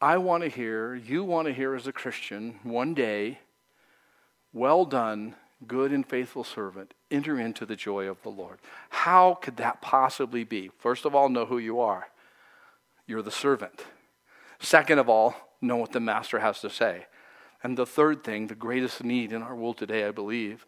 [0.00, 3.38] I want to hear, you want to hear as a Christian, one day,
[4.52, 8.58] well done, good and faithful servant, enter into the joy of the Lord.
[8.90, 10.70] How could that possibly be?
[10.78, 12.08] First of all, know who you are.
[13.06, 13.84] You're the servant.
[14.58, 17.06] Second of all, know what the master has to say.
[17.62, 20.66] And the third thing, the greatest need in our world today, I believe,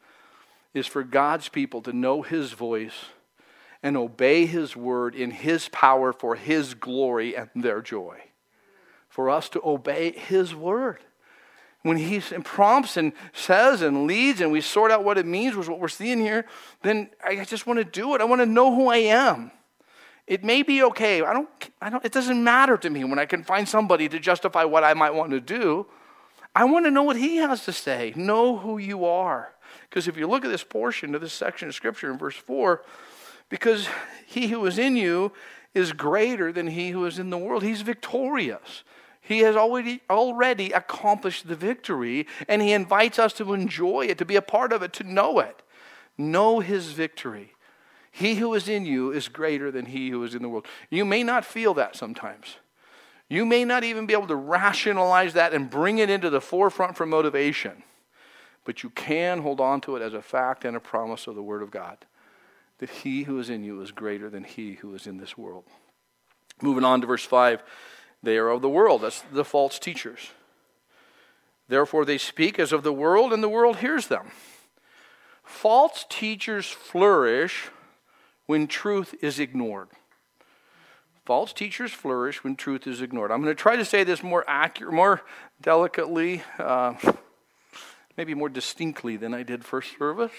[0.73, 3.07] is for God's people to know his voice
[3.83, 8.21] and obey his word in his power for his glory and their joy.
[9.09, 10.99] For us to obey his word.
[11.83, 15.65] When he prompts and says and leads and we sort out what it means, which
[15.65, 16.45] is what we're seeing here,
[16.83, 18.21] then I just want to do it.
[18.21, 19.51] I want to know who I am.
[20.27, 21.23] It may be okay.
[21.23, 21.49] I don't,
[21.81, 24.85] I don't, it doesn't matter to me when I can find somebody to justify what
[24.85, 25.87] I might want to do.
[26.55, 28.13] I want to know what he has to say.
[28.15, 29.55] Know who you are.
[29.89, 32.83] Because if you look at this portion of this section of Scripture in verse 4,
[33.51, 33.89] because
[34.27, 35.33] he who is in you
[35.75, 37.63] is greater than he who is in the world.
[37.63, 38.83] He's victorious.
[39.21, 44.25] He has already, already accomplished the victory, and he invites us to enjoy it, to
[44.25, 45.63] be a part of it, to know it.
[46.17, 47.53] Know his victory.
[48.11, 50.67] He who is in you is greater than he who is in the world.
[50.89, 52.57] You may not feel that sometimes.
[53.29, 56.97] You may not even be able to rationalize that and bring it into the forefront
[56.97, 57.85] for motivation,
[58.65, 61.43] but you can hold on to it as a fact and a promise of the
[61.43, 61.99] Word of God
[62.81, 65.65] that he who is in you is greater than he who is in this world.
[66.61, 67.63] Moving on to verse 5
[68.23, 70.33] they are of the world, that's the false teachers.
[71.69, 74.31] Therefore, they speak as of the world, and the world hears them.
[75.43, 77.69] False teachers flourish
[78.47, 79.89] when truth is ignored.
[81.25, 83.31] False teachers flourish when truth is ignored.
[83.31, 85.23] I'm going to try to say this more accurate, more
[85.63, 86.95] delicately, uh,
[88.17, 90.33] maybe more distinctly than I did first service.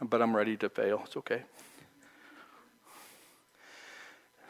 [0.00, 1.02] But I'm ready to fail.
[1.04, 1.42] It's okay.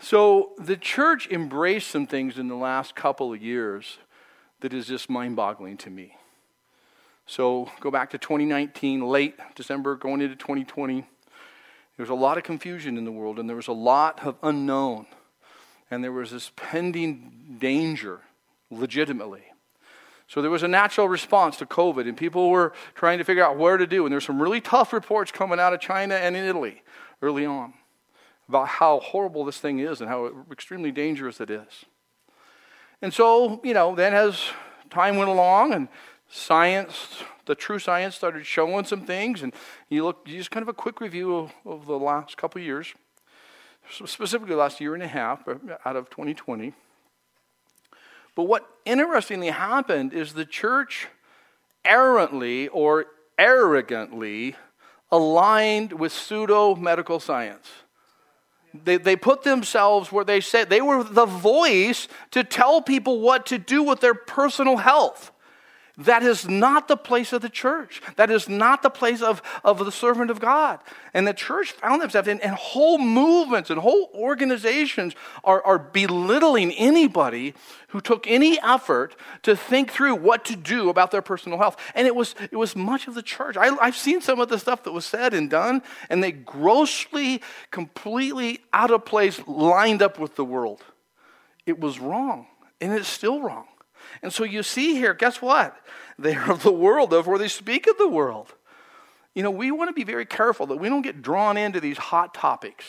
[0.00, 3.98] So the church embraced some things in the last couple of years
[4.60, 6.16] that is just mind-boggling to me.
[7.26, 11.00] So go back to 2019, late December, going into 2020.
[11.00, 11.06] There
[11.98, 15.06] was a lot of confusion in the world, and there was a lot of unknown.
[15.90, 18.20] And there was this pending danger,
[18.70, 19.42] legitimately.
[20.28, 23.56] So there was a natural response to COVID, and people were trying to figure out
[23.56, 24.04] where to do.
[24.04, 26.82] And there's some really tough reports coming out of China and in Italy
[27.22, 27.72] early on
[28.48, 31.84] about how horrible this thing is and how extremely dangerous it is.
[33.00, 34.40] And so, you know, then as
[34.90, 35.88] time went along and
[36.28, 39.54] science, the true science started showing some things, and
[39.88, 42.94] you look, just kind of a quick review of, of the last couple years,
[43.90, 45.48] specifically last year and a half
[45.84, 46.74] out of 2020.
[48.38, 51.08] But what interestingly happened is the church
[51.84, 54.54] errantly or arrogantly
[55.10, 57.68] aligned with pseudo medical science.
[58.72, 63.44] They, they put themselves where they said they were the voice to tell people what
[63.46, 65.32] to do with their personal health.
[65.98, 68.00] That is not the place of the church.
[68.14, 70.78] That is not the place of, of the servant of God.
[71.12, 76.70] And the church found themselves, and, and whole movements and whole organizations are, are belittling
[76.70, 77.54] anybody
[77.88, 81.76] who took any effort to think through what to do about their personal health.
[81.96, 83.56] And it was, it was much of the church.
[83.56, 87.42] I, I've seen some of the stuff that was said and done, and they grossly,
[87.72, 90.80] completely out of place lined up with the world.
[91.66, 92.46] It was wrong,
[92.80, 93.66] and it's still wrong.
[94.22, 95.76] And so you see here, guess what?
[96.20, 98.52] They are of the world, therefore they speak of the world.
[99.34, 101.96] You know, we want to be very careful that we don't get drawn into these
[101.96, 102.84] hot topics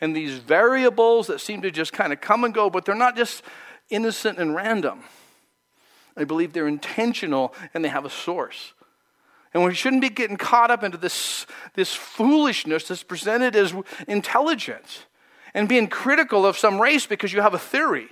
[0.00, 3.16] and these variables that seem to just kind of come and go, but they're not
[3.16, 3.42] just
[3.88, 5.02] innocent and random.
[6.16, 8.72] I believe they're intentional and they have a source.
[9.52, 13.74] And we shouldn't be getting caught up into this, this foolishness that's presented as
[14.06, 15.06] intelligence
[15.54, 18.08] and being critical of some race because you have a theory.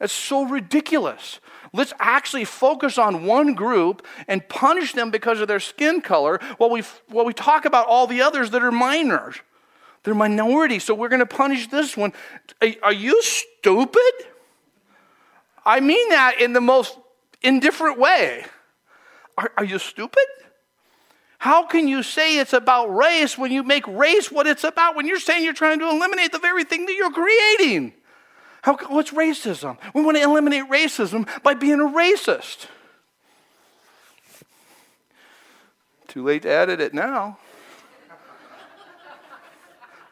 [0.00, 1.40] It's so ridiculous.
[1.72, 6.70] Let's actually focus on one group and punish them because of their skin color while
[6.70, 9.36] we, while we talk about all the others that are minors.
[10.04, 12.12] They're minorities, so we're going to punish this one.
[12.62, 14.12] Are, are you stupid?
[15.64, 16.98] I mean that in the most
[17.42, 18.44] indifferent way.
[19.36, 20.24] Are, are you stupid?
[21.38, 25.06] How can you say it's about race when you make race what it's about when
[25.06, 27.92] you're saying you're trying to eliminate the very thing that you're creating?
[28.62, 29.78] How, what's racism?
[29.94, 32.66] We want to eliminate racism by being a racist.
[36.08, 37.38] Too late to edit it now.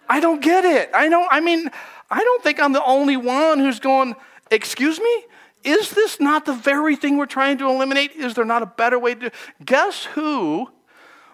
[0.09, 0.91] I don't get it.
[0.95, 1.69] I don't, I mean,
[2.11, 4.15] I don't think I'm the only one who's going,
[4.51, 5.25] excuse me?
[5.67, 8.13] is this not the very thing we're trying to eliminate?
[8.13, 9.33] Is there not a better way to?
[9.65, 10.71] Guess who,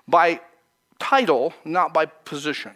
[0.08, 0.40] by
[0.98, 2.72] title, not by position?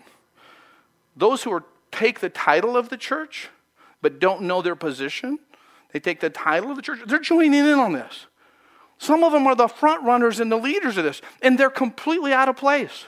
[1.17, 3.49] Those who are, take the title of the church
[4.07, 5.37] but don't know their position,
[5.93, 8.27] they take the title of the church, they're joining in on this.
[8.99, 12.33] Some of them are the front runners and the leaders of this, and they're completely
[12.33, 13.07] out of place.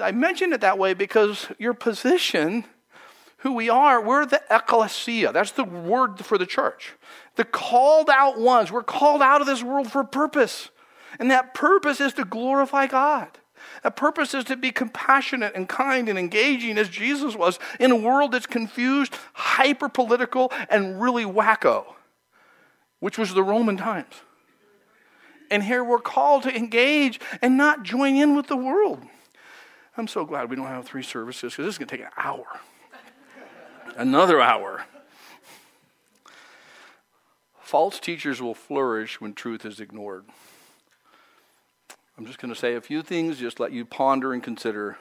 [0.00, 2.66] I mention it that way because your position,
[3.38, 5.32] who we are, we're the ecclesia.
[5.32, 6.92] That's the word for the church.
[7.34, 8.70] The called out ones.
[8.70, 10.70] We're called out of this world for a purpose.
[11.18, 13.39] And that purpose is to glorify God.
[13.82, 17.96] That purpose is to be compassionate and kind and engaging as Jesus was in a
[17.96, 21.84] world that's confused, hyper political, and really wacko,
[22.98, 24.14] which was the Roman times.
[25.50, 29.02] And here we're called to engage and not join in with the world.
[29.96, 32.12] I'm so glad we don't have three services because this is going to take an
[32.16, 32.46] hour.
[33.96, 34.84] Another hour.
[37.60, 40.24] False teachers will flourish when truth is ignored.
[42.20, 44.98] I'm just going to say a few things, just let you ponder and consider.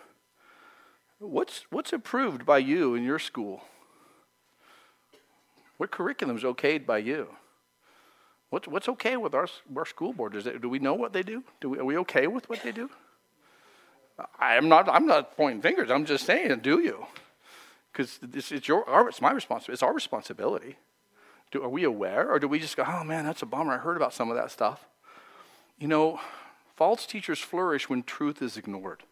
[1.17, 3.61] What's, what's approved by you in your school?
[5.75, 7.35] What curriculum's okayed by you?
[8.51, 10.33] What's, what's okay with our, our school board?
[10.33, 11.43] Is it, do we know what they do?
[11.59, 12.89] do we, are we okay with what they do?
[14.39, 15.91] I'm not, I'm not pointing fingers.
[15.91, 17.05] I'm just saying, do you?
[17.91, 19.73] Because it's, it's, your, our, it's my responsibility.
[19.73, 20.77] It's our responsibility.
[21.51, 22.31] Do, are we aware?
[22.31, 23.73] Or do we just go, oh man, that's a bummer.
[23.73, 24.85] I heard about some of that stuff.
[25.79, 26.21] You know,
[26.79, 29.03] false teachers flourish when truth is ignored.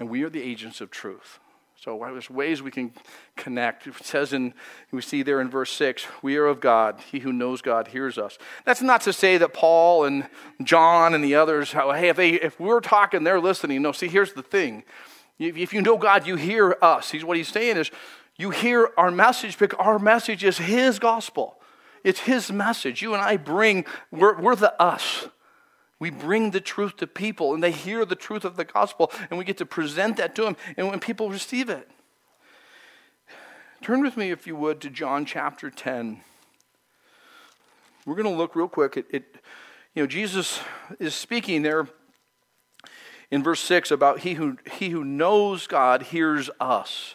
[0.00, 1.38] And we are the agents of truth.
[1.76, 2.94] So there's ways we can
[3.36, 3.86] connect.
[3.86, 4.54] It says in,
[4.90, 6.98] we see there in verse 6, we are of God.
[7.12, 8.38] He who knows God hears us.
[8.64, 10.28] That's not to say that Paul and
[10.64, 13.82] John and the others, hey, if, they, if we're talking, they're listening.
[13.82, 14.82] No, see, here's the thing.
[15.38, 17.10] If you know God, you hear us.
[17.10, 17.90] He's, what he's saying is,
[18.38, 21.60] you hear our message because our message is his gospel.
[22.02, 23.02] It's his message.
[23.02, 25.28] You and I bring, we're, we're the us.
[26.00, 29.38] We bring the truth to people and they hear the truth of the gospel and
[29.38, 31.90] we get to present that to them and when people receive it.
[33.82, 36.20] Turn with me, if you would, to John chapter 10.
[38.04, 39.36] We're going to look real quick at, it.
[39.94, 40.60] you know, Jesus
[40.98, 41.88] is speaking there
[43.30, 47.14] in verse 6 about he who, he who knows God hears us.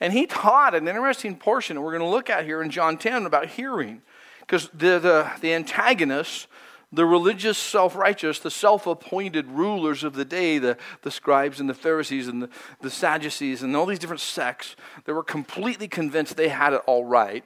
[0.00, 2.98] And he taught an interesting portion that we're going to look at here in John
[2.98, 4.02] 10 about hearing.
[4.40, 6.46] Because the, the, the antagonists
[6.96, 11.68] the religious self righteous, the self appointed rulers of the day, the, the scribes and
[11.68, 12.48] the Pharisees and the,
[12.80, 17.04] the Sadducees and all these different sects, they were completely convinced they had it all
[17.04, 17.44] right.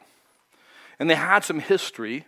[1.01, 2.27] And they had some history.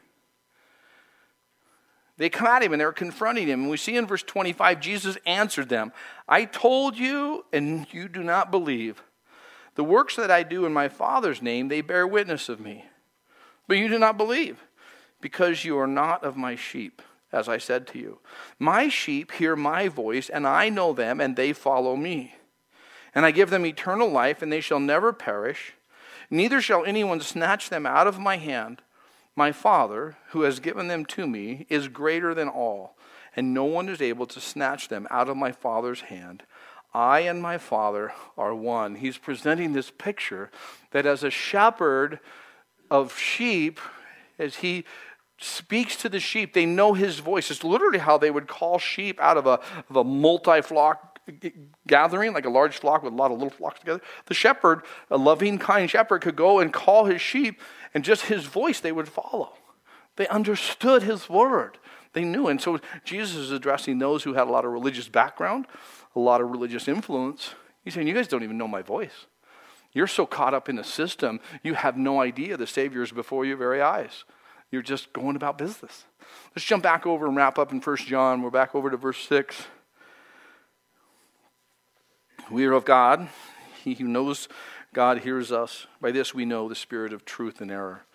[2.16, 3.62] They come at him and they're confronting him.
[3.62, 5.92] And we see in verse 25, Jesus answered them
[6.28, 9.00] I told you, and you do not believe.
[9.76, 12.84] The works that I do in my Father's name, they bear witness of me.
[13.68, 14.58] But you do not believe
[15.20, 17.00] because you are not of my sheep,
[17.32, 18.18] as I said to you.
[18.58, 22.34] My sheep hear my voice, and I know them, and they follow me.
[23.14, 25.74] And I give them eternal life, and they shall never perish,
[26.30, 28.82] neither shall anyone snatch them out of my hand.
[29.34, 32.96] My Father, who has given them to me, is greater than all,
[33.34, 36.42] and no one is able to snatch them out of my Father's hand.
[36.94, 38.96] I and my Father are one.
[38.96, 40.50] He's presenting this picture
[40.90, 42.20] that as a shepherd
[42.90, 43.80] of sheep,
[44.38, 44.84] as he
[45.42, 46.54] speaks to the sheep.
[46.54, 47.50] They know his voice.
[47.50, 51.12] It's literally how they would call sheep out of a, of a multi flock
[51.86, 54.00] gathering, like a large flock with a lot of little flocks together.
[54.26, 57.60] The shepherd, a loving, kind shepherd, could go and call his sheep,
[57.94, 59.54] and just his voice they would follow.
[60.16, 61.78] They understood his word.
[62.12, 62.48] They knew.
[62.48, 65.66] And so Jesus is addressing those who had a lot of religious background,
[66.14, 67.54] a lot of religious influence.
[67.84, 69.26] He's saying, You guys don't even know my voice.
[69.92, 73.44] You're so caught up in the system, you have no idea the Savior is before
[73.44, 74.24] your very eyes.
[74.72, 76.04] You're just going about business.
[76.56, 78.40] Let's jump back over and wrap up in 1 John.
[78.40, 79.66] We're back over to verse 6.
[82.50, 83.28] We are of God.
[83.84, 84.48] He who knows
[84.94, 85.86] God hears us.
[86.00, 88.06] By this we know the spirit of truth and error.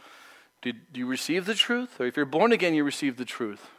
[0.63, 2.01] Did you receive the truth?
[2.01, 3.69] Or if you're born again, you receive the truth.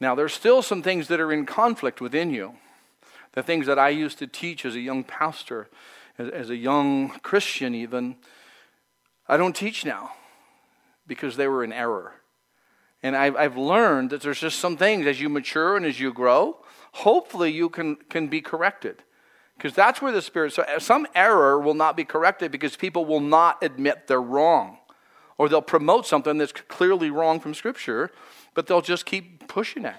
[0.00, 2.54] Now, there's still some things that are in conflict within you.
[3.32, 5.68] The things that I used to teach as a young pastor,
[6.16, 8.16] as, as a young Christian, even,
[9.28, 10.12] I don't teach now
[11.08, 12.14] because they were in error.
[13.02, 16.12] And I've, I've learned that there's just some things as you mature and as you
[16.12, 16.58] grow,
[16.92, 19.02] hopefully you can, can be corrected.
[19.56, 23.04] Because that's where the Spirit, so uh, some error will not be corrected because people
[23.04, 24.78] will not admit they're wrong.
[25.36, 28.10] Or they'll promote something that's clearly wrong from Scripture,
[28.54, 29.94] but they'll just keep pushing it.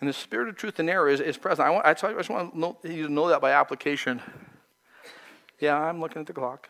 [0.00, 1.66] And the Spirit of truth and error is, is present.
[1.66, 4.20] I, want, I just want to know, you to know that by application.
[5.58, 6.68] Yeah, I'm looking at the clock.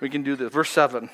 [0.00, 0.52] We can do this.
[0.52, 1.10] Verse 7.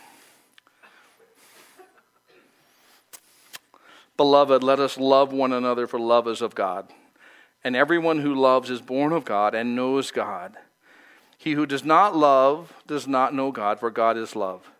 [4.16, 6.90] Beloved, let us love one another, for love is of God.
[7.62, 10.56] And everyone who loves is born of God and knows God.
[11.36, 14.70] He who does not love does not know God, for God is love.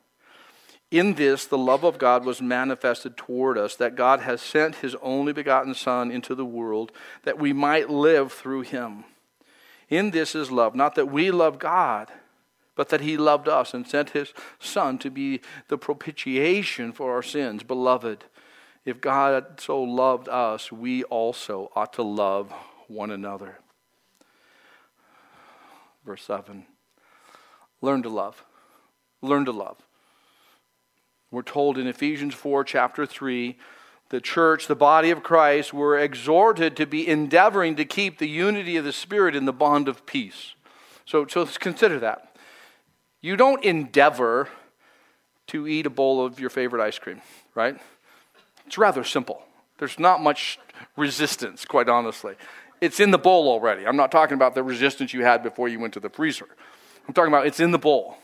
[0.90, 4.94] In this, the love of God was manifested toward us, that God has sent his
[5.02, 6.92] only begotten Son into the world,
[7.24, 9.04] that we might live through him.
[9.88, 12.10] In this is love, not that we love God,
[12.76, 17.22] but that he loved us and sent his Son to be the propitiation for our
[17.22, 17.62] sins.
[17.62, 18.24] Beloved,
[18.86, 22.52] if God so loved us, we also ought to love
[22.86, 23.58] one another.
[26.06, 26.64] Verse 7
[27.82, 28.44] Learn to love.
[29.20, 29.76] Learn to love.
[31.32, 33.58] We're told in Ephesians 4, chapter 3,
[34.10, 38.76] the church, the body of Christ, were exhorted to be endeavoring to keep the unity
[38.76, 40.54] of the Spirit in the bond of peace.
[41.04, 42.36] So, so let's consider that.
[43.20, 44.48] You don't endeavor
[45.48, 47.20] to eat a bowl of your favorite ice cream,
[47.56, 47.80] right?
[48.66, 49.42] It's rather simple.
[49.78, 50.58] There's not much
[50.96, 52.34] resistance, quite honestly.
[52.80, 53.86] It's in the bowl already.
[53.86, 56.48] I'm not talking about the resistance you had before you went to the freezer.
[57.06, 58.16] I'm talking about it's in the bowl.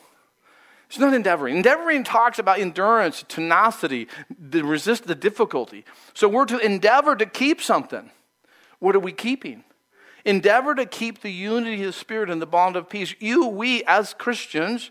[0.88, 1.56] It's not endeavoring.
[1.56, 5.86] Endeavoring talks about endurance, tenacity, the resist the difficulty.
[6.12, 8.10] So we're to endeavor to keep something.
[8.78, 9.64] What are we keeping?
[10.24, 13.14] Endeavor to keep the unity of the Spirit and the bond of peace.
[13.20, 14.90] You, we, as Christians,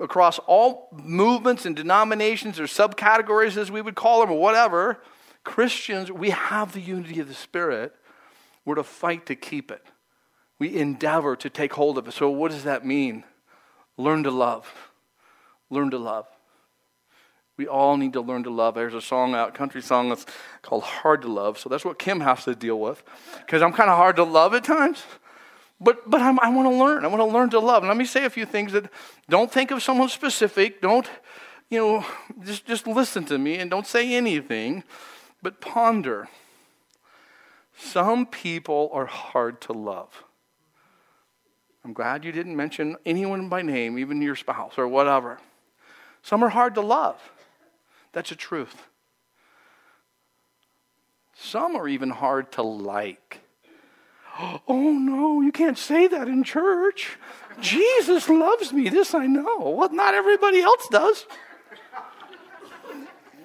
[0.00, 5.02] across all movements and denominations or subcategories, as we would call them, or whatever,
[5.44, 7.94] Christians, we have the unity of the Spirit.
[8.64, 9.82] We're to fight to keep it.
[10.58, 12.12] We endeavor to take hold of it.
[12.12, 13.24] So, what does that mean?
[13.96, 14.86] Learn to love
[15.70, 16.26] learn to love.
[17.56, 18.74] We all need to learn to love.
[18.74, 20.26] There's a song out, country song that's
[20.60, 21.58] called Hard to Love.
[21.58, 23.02] So that's what Kim has to deal with.
[23.38, 25.02] Because I'm kind of hard to love at times.
[25.80, 27.04] But, but I'm, i want to learn.
[27.04, 27.84] I want to learn to love.
[27.84, 28.90] Let me say a few things that
[29.28, 30.80] don't think of someone specific.
[30.80, 31.08] Don't,
[31.68, 32.06] you know,
[32.44, 34.84] just, just listen to me and don't say anything,
[35.42, 36.28] but ponder.
[37.78, 40.24] Some people are hard to love.
[41.84, 45.38] I'm glad you didn't mention anyone by name, even your spouse or whatever.
[46.22, 47.20] Some are hard to love.
[48.12, 48.88] That's a truth.
[51.34, 53.40] Some are even hard to like.
[54.38, 57.18] Oh no, you can't say that in church.
[57.60, 59.70] Jesus loves me, this I know.
[59.70, 61.26] Well, not everybody else does.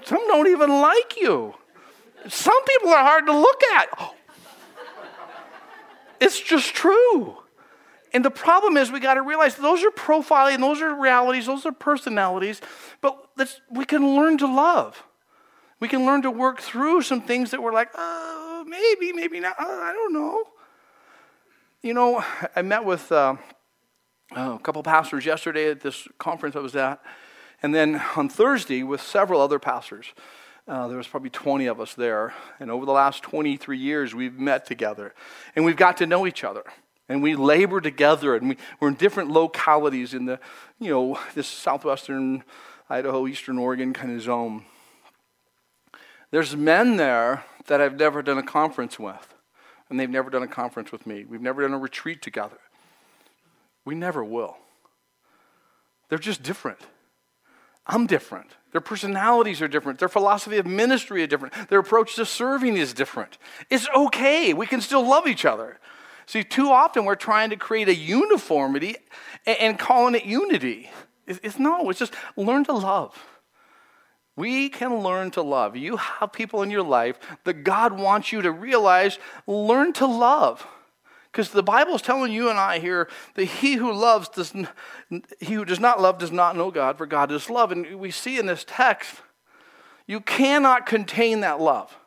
[0.04, 1.54] Some don't even like you.
[2.28, 4.14] Some people are hard to look at.
[6.20, 7.38] It's just true.
[8.14, 11.66] And the problem is, we got to realize those are profiling, those are realities, those
[11.66, 12.60] are personalities,
[13.00, 13.30] but
[13.72, 15.04] we can learn to love.
[15.80, 19.60] We can learn to work through some things that we're like, oh, maybe, maybe not,
[19.60, 20.44] uh, I don't know.
[21.84, 22.24] You know,
[22.56, 23.38] I met with uh,
[24.36, 27.02] a couple pastors yesterday at this conference I was at,
[27.64, 30.06] and then on Thursday with several other pastors.
[30.68, 32.36] Uh, there was probably 20 of us there.
[32.60, 35.16] And over the last 23 years, we've met together
[35.56, 36.64] and we've got to know each other
[37.10, 40.40] and we labor together and we, we're in different localities in the
[40.80, 42.44] you know this southwestern
[42.90, 44.64] idaho eastern oregon kind of zone
[46.30, 49.31] there's men there that i've never done a conference with
[49.92, 52.58] and they've never done a conference with me we've never done a retreat together
[53.86, 54.58] we never will
[56.10, 56.80] they're just different
[57.86, 60.00] i'm different their personalities are different.
[60.00, 61.54] Their philosophy of ministry is different.
[61.70, 63.38] Their approach to serving is different.
[63.70, 64.54] It's okay.
[64.54, 65.78] We can still love each other.
[66.26, 68.96] See, too often we're trying to create a uniformity
[69.46, 70.90] and, calling it unity.
[71.28, 73.18] It's, it's no, it's just learn to love.
[74.36, 75.76] We can learn to love.
[75.76, 80.66] You have people in your life that God wants you to realize, learn to love.
[81.32, 84.54] Because the Bible is telling you and I here that he who loves does
[85.40, 87.72] he who does not love does not know God, for God is love.
[87.72, 89.22] And we see in this text,
[90.08, 91.98] you cannot contain that love.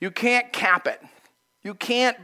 [0.00, 1.00] You can't cap it.
[1.62, 2.16] You can't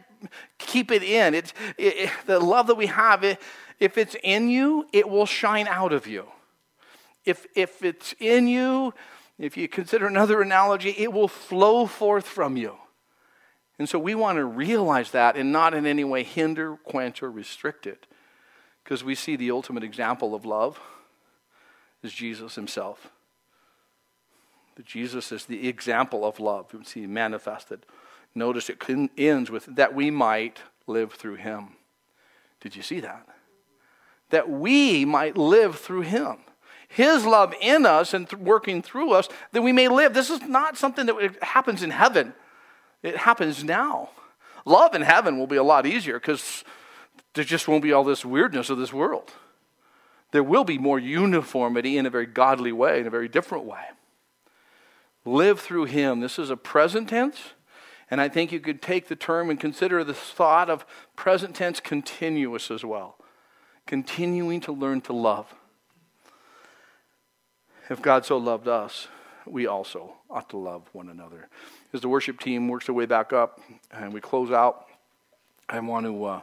[0.58, 1.34] keep it in.
[1.34, 3.40] It's, it, the love that we have, it,
[3.78, 6.26] if it's in you, it will shine out of you.
[7.24, 8.92] If, if it's in you,
[9.38, 12.76] if you consider another analogy, it will flow forth from you.
[13.78, 17.30] And so we want to realize that and not in any way hinder, quench, or
[17.30, 18.06] restrict it.
[18.82, 20.80] Because we see the ultimate example of love
[22.02, 23.10] is Jesus himself.
[24.74, 26.72] That Jesus is the example of love.
[26.72, 27.84] We see manifested
[28.34, 28.82] Notice it
[29.16, 31.70] ends with that we might live through him.
[32.60, 33.26] Did you see that?
[34.30, 36.38] That we might live through him.
[36.88, 40.14] His love in us and th- working through us, that we may live.
[40.14, 42.34] This is not something that happens in heaven,
[43.02, 44.10] it happens now.
[44.64, 46.64] Love in heaven will be a lot easier because
[47.34, 49.32] there just won't be all this weirdness of this world.
[50.30, 53.80] There will be more uniformity in a very godly way, in a very different way.
[55.24, 56.20] live through Him.
[56.20, 57.38] This is a present tense.
[58.10, 60.86] And I think you could take the term and consider the thought of
[61.16, 63.16] present tense continuous as well.
[63.86, 65.54] Continuing to learn to love.
[67.90, 69.08] If God so loved us,
[69.46, 71.48] we also ought to love one another.
[71.94, 73.60] As the worship team works their way back up
[73.90, 74.86] and we close out,
[75.70, 76.40] I want to uh,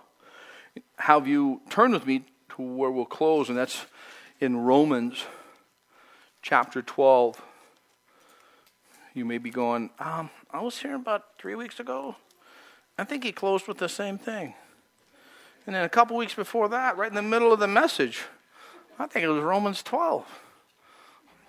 [0.97, 2.23] have you turn with me
[2.55, 3.85] to where we'll close, and that's
[4.39, 5.23] in Romans
[6.41, 7.39] chapter 12.
[9.13, 12.15] You may be going, um, I was here about three weeks ago.
[12.97, 14.55] I think he closed with the same thing.
[15.67, 18.23] And then a couple weeks before that, right in the middle of the message,
[18.97, 20.25] I think it was Romans 12.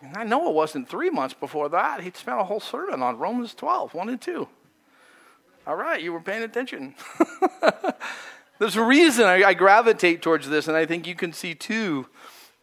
[0.03, 2.03] And I know it wasn't three months before that.
[2.03, 4.49] He'd spent a whole sermon on Romans 12, 1 and 2.
[5.67, 6.95] All right, you were paying attention.
[8.59, 12.07] There's a reason I, I, gravitate towards this, and I think you can see too.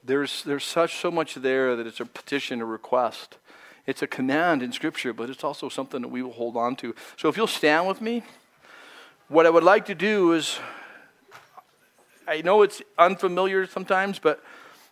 [0.03, 3.37] There's, there's such so much there that it's a petition, a request.
[3.85, 6.95] It's a command in Scripture, but it's also something that we will hold on to.
[7.17, 8.23] So if you'll stand with me,
[9.27, 10.59] what I would like to do is
[12.27, 14.41] I know it's unfamiliar sometimes, but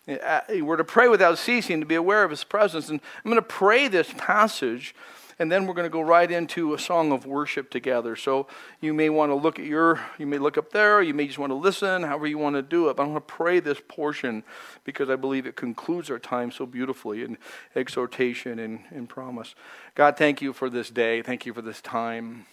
[0.08, 2.88] Uh, we're to pray without ceasing, to be aware of His presence.
[2.88, 4.94] And I'm going to pray this passage
[5.38, 8.14] and then we're going to go right into a song of worship together.
[8.14, 8.46] So
[8.80, 11.38] you may want to look at your, you may look up there, you may just
[11.38, 12.96] want to listen, however you want to do it.
[12.96, 14.44] But I'm going to pray this portion
[14.84, 17.38] because I believe it concludes our time so beautifully in
[17.74, 19.56] exhortation and in promise.
[19.96, 21.22] God, thank you for this day.
[21.22, 22.46] Thank you for this time.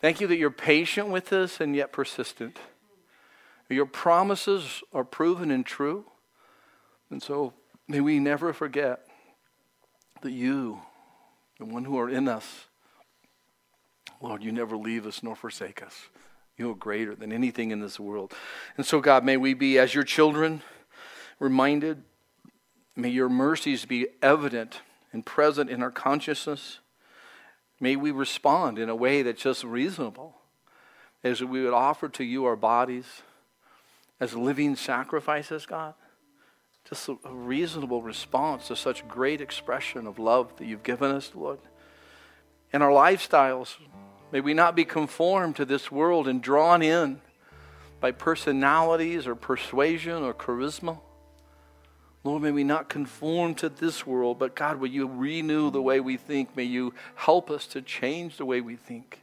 [0.00, 2.58] Thank you that you're patient with us and yet persistent.
[3.68, 6.06] Your promises are proven and true.
[7.10, 7.54] And so
[7.86, 9.06] may we never forget
[10.22, 10.80] that you
[11.58, 12.66] the one who are in us.
[14.20, 15.94] Lord, you never leave us nor forsake us.
[16.56, 18.32] You are greater than anything in this world.
[18.76, 20.62] And so, God, may we be, as your children,
[21.38, 22.02] reminded.
[22.96, 24.80] May your mercies be evident
[25.12, 26.80] and present in our consciousness.
[27.80, 30.36] May we respond in a way that's just reasonable
[31.22, 33.22] as we would offer to you our bodies
[34.20, 35.94] as living sacrifices, God
[36.88, 41.58] just a, reasonable response to such great expression of love that you've given us, Lord.
[42.72, 43.76] In our lifestyles,
[44.32, 47.20] may we not be conformed to this world and drawn in
[48.00, 50.98] by personalities or persuasion or charisma.
[52.24, 56.00] Lord, may we not conform to this world, but God, will you renew the way
[56.00, 56.56] we think?
[56.56, 59.22] May you help us to change the way we think.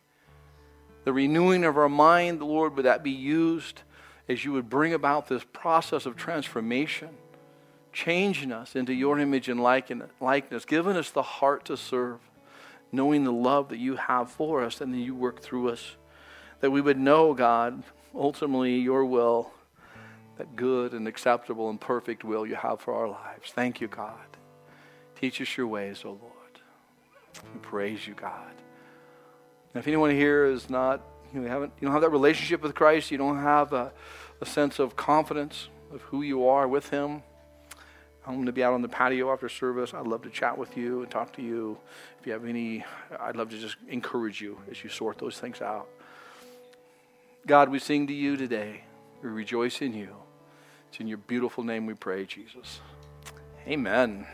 [1.03, 3.81] The renewing of our mind, Lord, would that be used
[4.27, 7.09] as you would bring about this process of transformation?
[7.95, 12.19] Changing us into your image and likeness, giving us the heart to serve,
[12.91, 15.95] knowing the love that you have for us and that you work through us.
[16.59, 17.83] That we would know, God,
[18.13, 19.51] ultimately your will,
[20.37, 23.51] that good and acceptable and perfect will you have for our lives.
[23.51, 24.27] Thank you, God.
[25.19, 26.33] Teach us your ways, O oh Lord.
[27.53, 28.51] We praise you, God.
[29.73, 31.01] And if anyone here is not,
[31.33, 33.93] you, know, haven't, you don't have that relationship with Christ, you don't have a,
[34.41, 37.23] a sense of confidence of who you are with Him,
[38.27, 39.93] I'm going to be out on the patio after service.
[39.93, 41.77] I'd love to chat with you and talk to you.
[42.19, 42.83] If you have any,
[43.19, 45.87] I'd love to just encourage you as you sort those things out.
[47.45, 48.83] God, we sing to you today.
[49.21, 50.15] We rejoice in you.
[50.89, 52.79] It's in your beautiful name we pray, Jesus.
[53.67, 54.25] Amen.